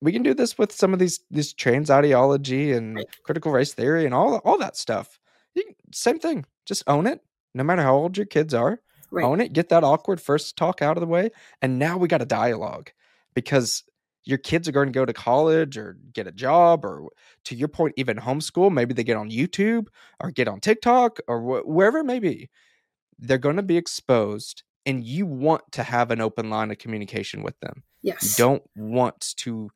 [0.00, 3.22] we can do this with some of these these trans ideology and Right.
[3.24, 5.18] critical race theory and all all that stuff.
[5.54, 6.44] You can- same thing.
[6.64, 7.20] Just own it,
[7.54, 8.80] no matter how old your kids are.
[9.10, 9.24] Right.
[9.24, 9.52] Own it.
[9.52, 12.90] Get that awkward first talk out of the way, and now we got a dialogue
[13.34, 13.84] because
[14.24, 17.08] your kids are going to go to college or get a job or
[17.44, 19.86] to your point even homeschool maybe they get on youtube
[20.20, 22.48] or get on tiktok or wh- wherever it may be
[23.18, 27.42] they're going to be exposed and you want to have an open line of communication
[27.42, 28.36] with them you Yes.
[28.36, 29.70] don't want to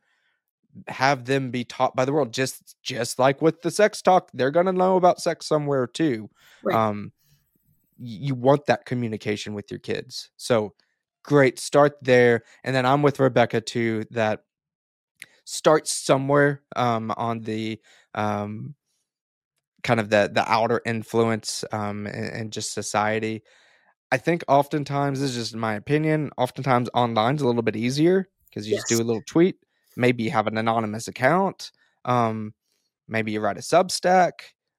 [0.88, 4.50] have them be taught by the world just just like with the sex talk they're
[4.50, 6.28] going to know about sex somewhere too
[6.62, 6.76] Right.
[6.76, 7.12] um
[7.98, 10.74] you want that communication with your kids so
[11.26, 14.44] great start there and then i'm with rebecca too that
[15.44, 17.80] start somewhere um on the
[18.14, 18.74] um
[19.86, 23.42] kind of the the outer influence um and, and just society.
[24.10, 28.68] I think oftentimes this is just my opinion oftentimes online's a little bit easier because
[28.68, 29.56] you just do a little tweet
[29.96, 31.72] maybe you have an anonymous account
[32.04, 32.54] um
[33.08, 34.32] maybe you write a substack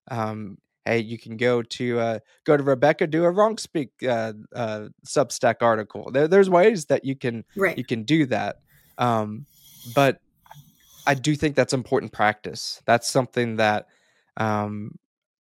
[0.10, 0.58] um
[0.88, 4.88] hey you can go to uh go to rebecca do a wrong speak uh, uh
[5.06, 7.78] substack article there, there's ways that you can Right.
[7.78, 8.58] you can do that
[8.98, 9.46] um
[9.96, 10.18] but
[11.06, 13.88] i do think that's important practice that's something that
[14.38, 14.92] um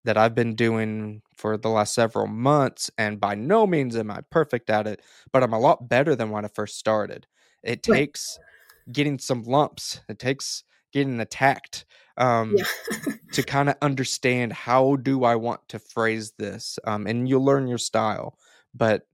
[0.05, 4.19] that i've been doing for the last several months and by no means am i
[4.31, 7.27] perfect at it but i'm a lot better than when i first started
[7.63, 8.07] it Right.
[8.07, 8.39] takes
[8.91, 11.85] getting some lumps it takes getting attacked
[12.17, 12.65] um Yeah.
[13.33, 17.67] to kind of understand how do I want to phrase this, um, and you'll learn
[17.67, 18.37] your style.
[18.73, 19.07] But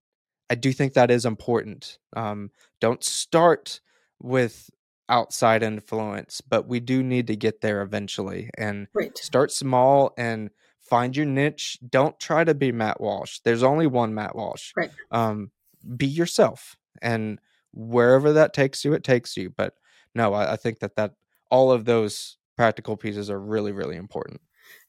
[0.50, 1.98] I do think that is important.
[2.16, 3.82] Um, don't start
[4.22, 4.70] with
[5.10, 8.50] outside influence, but we do need to get there eventually.
[8.58, 9.18] And Right.
[9.18, 10.50] start small and
[10.80, 11.78] find your niche.
[11.90, 13.40] Don't try to be Matt Walsh.
[13.44, 14.74] There's only one Matt Walsh.
[14.78, 14.92] Right.
[15.12, 15.52] Um,
[15.98, 17.40] be yourself, and
[17.74, 19.50] wherever that takes you, it takes you.
[19.50, 19.76] But
[20.16, 21.16] no, I, I think that that
[21.50, 24.42] all of those practical pieces are really, really important.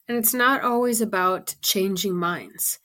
[0.07, 2.79] And it's not always about changing minds.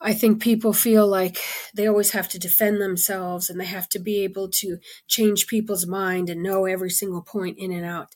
[0.00, 1.38] I think people feel like
[1.74, 4.78] they always have to defend themselves and they have to be able to
[5.08, 8.08] change people's mind and know every single point in and out.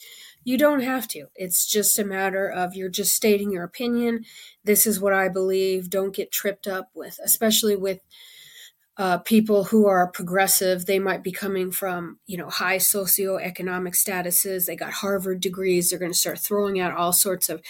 [0.45, 1.27] You don't have to.
[1.35, 4.25] It's just a matter of you're just stating your opinion.
[4.65, 5.91] This is what I believe.
[5.91, 8.01] Don't get tripped up with, especially with
[9.03, 10.87] uh, people who are progressive.
[10.87, 14.67] They might be coming from, you know, high socioeconomic statuses.
[14.67, 15.91] They got Harvard degrees.
[15.91, 17.63] They're going to start throwing out all sorts of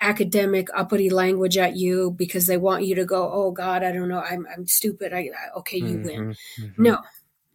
[0.00, 4.08] academic uppity language at you because they want you to go, oh God, I don't
[4.08, 5.12] know, I'm I'm stupid.
[5.12, 6.20] I, I okay, you win.
[6.20, 6.74] Mhm, mhm.
[6.78, 6.98] No,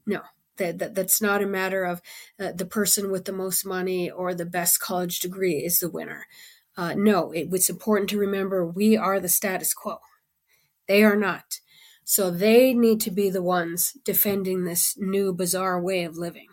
[0.05, 0.21] no,
[0.57, 2.01] that, that that's not a matter of
[2.39, 6.25] uh, the person with the most money or the best college degree is the winner.
[6.77, 9.99] Uh, no, it, it's important to remember we are the status quo.
[10.87, 11.59] They are not.
[12.11, 16.47] So they need to be the ones defending this new bizarre way of living.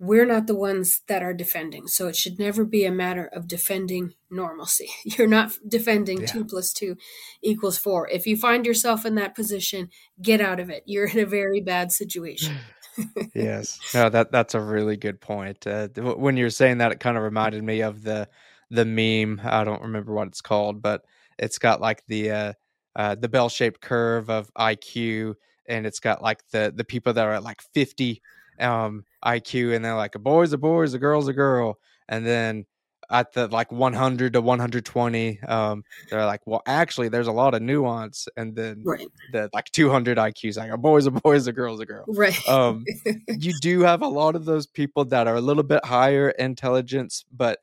[0.00, 1.86] We're not the ones that are defending.
[1.86, 4.88] So it should never be a matter of defending normalcy.
[5.04, 6.26] You're not defending Yeah.
[6.26, 6.96] two plus two
[7.40, 8.08] equals four.
[8.08, 9.88] If you find yourself in that position,
[10.20, 10.82] get out of it.
[10.84, 12.56] You're in a very bad situation.
[13.34, 17.16] yes no that that's a really good point uh, when you're saying that it kind
[17.16, 18.28] of reminded me of the
[18.70, 21.02] the meme i don't remember what it's called but
[21.38, 22.52] it's got like the uh,
[22.96, 25.34] uh the bell-shaped curve of iq
[25.68, 28.20] and it's got like the the people that are at like 50
[28.60, 31.78] um iq and they're like a boy's a boy's a girl's a girl
[32.08, 32.66] and then
[33.10, 37.62] at the like 100 to 120 um they're like well actually there's a lot of
[37.62, 39.06] nuance and then Right.
[39.32, 42.48] the like 200 iq's like a boy's a boy's a girl's a girl Right.
[42.48, 42.84] um
[43.28, 47.24] you do have a lot of those people that are a little bit higher intelligence
[47.32, 47.58] but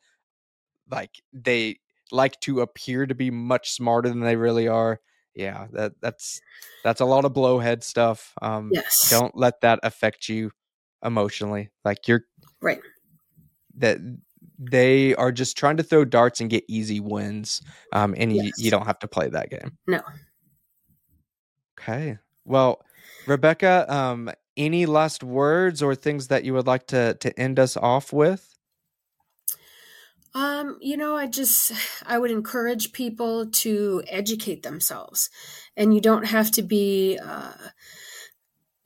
[0.90, 1.80] like they
[2.12, 5.00] like to appear to be much smarter than they really are
[5.40, 6.42] yeah that that's
[6.84, 9.10] that's a lot of blowhead stuff um yes.
[9.10, 10.52] don't let that affect you
[11.04, 12.22] emotionally like you're
[12.62, 12.80] Right.
[13.78, 13.98] that
[14.58, 17.62] they are just trying to throw darts and get easy wins
[17.94, 20.02] um and you, you don't have to play that game No.
[21.80, 22.18] Okay.
[22.44, 22.84] Well,
[23.26, 27.78] Rebecca, um, any last words or things that you would like to to end us
[27.78, 28.59] off with?
[30.36, 31.72] Um, you know, I just
[32.06, 35.30] I would encourage people to educate themselves,
[35.76, 37.54] and you don't have to be uh,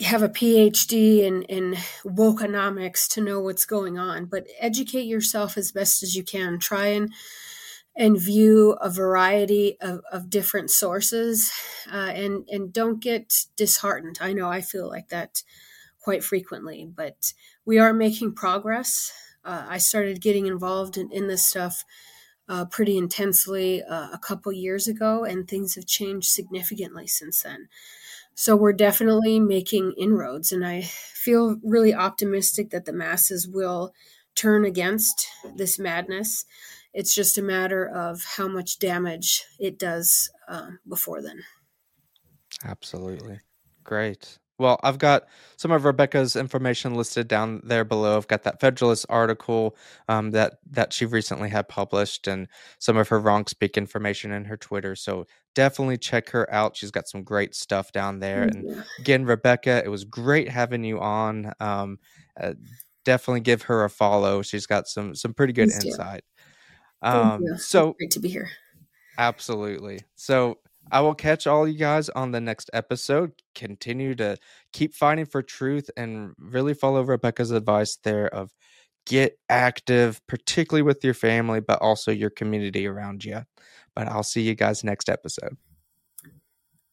[0.02, 5.72] have a PhD in in wokeonomics to know what's going on, but educate yourself as
[5.72, 6.60] best as you can.
[6.60, 7.14] Try and
[7.96, 11.52] and view a variety of, of different sources,
[11.92, 14.18] uh, and and don't get disheartened.
[14.22, 15.44] I know I feel like that
[16.02, 17.34] quite frequently, but
[17.66, 19.14] we are making progress
[19.46, 21.86] uh, I started getting involved in, in this stuff
[22.50, 27.70] uh, pretty intensely uh, a couple years ago, and things have changed significantly since then.
[28.36, 33.94] So we're definitely making inroads, and I feel really optimistic that the masses will
[34.36, 36.46] turn against this madness.
[36.94, 41.44] It's just a matter of how much damage it does uh, before then.
[42.64, 43.40] Absolutely.
[43.84, 44.40] Great.
[44.60, 45.24] Well, I've got
[45.58, 48.18] some of Rebecca's information listed down there below.
[48.18, 49.76] I've got that Federalist article
[50.08, 52.48] um, that that she recently had published, and
[52.78, 54.96] some of her wrong speak information in her Twitter.
[54.96, 55.26] So
[55.56, 56.78] definitely check her out.
[56.78, 58.44] She's got some great stuff down there.
[58.44, 61.52] And again, Rebecca, it was great having you on.
[61.60, 61.98] Um,
[62.40, 62.54] uh,
[63.06, 64.44] definitely give her a follow.
[64.44, 66.24] She's got some some pretty good Thanks insight.
[67.02, 68.50] Um, so great to be here.
[69.18, 70.02] Absolutely.
[70.16, 70.58] So
[70.92, 73.34] I will catch all you guys on the next episode.
[73.56, 74.38] Continue to
[74.74, 78.52] keep fighting for truth and really follow Rebecca's advice there of
[79.06, 83.42] get active, particularly with your family, but also your community around you.
[83.96, 85.58] But I'll see you guys next episode.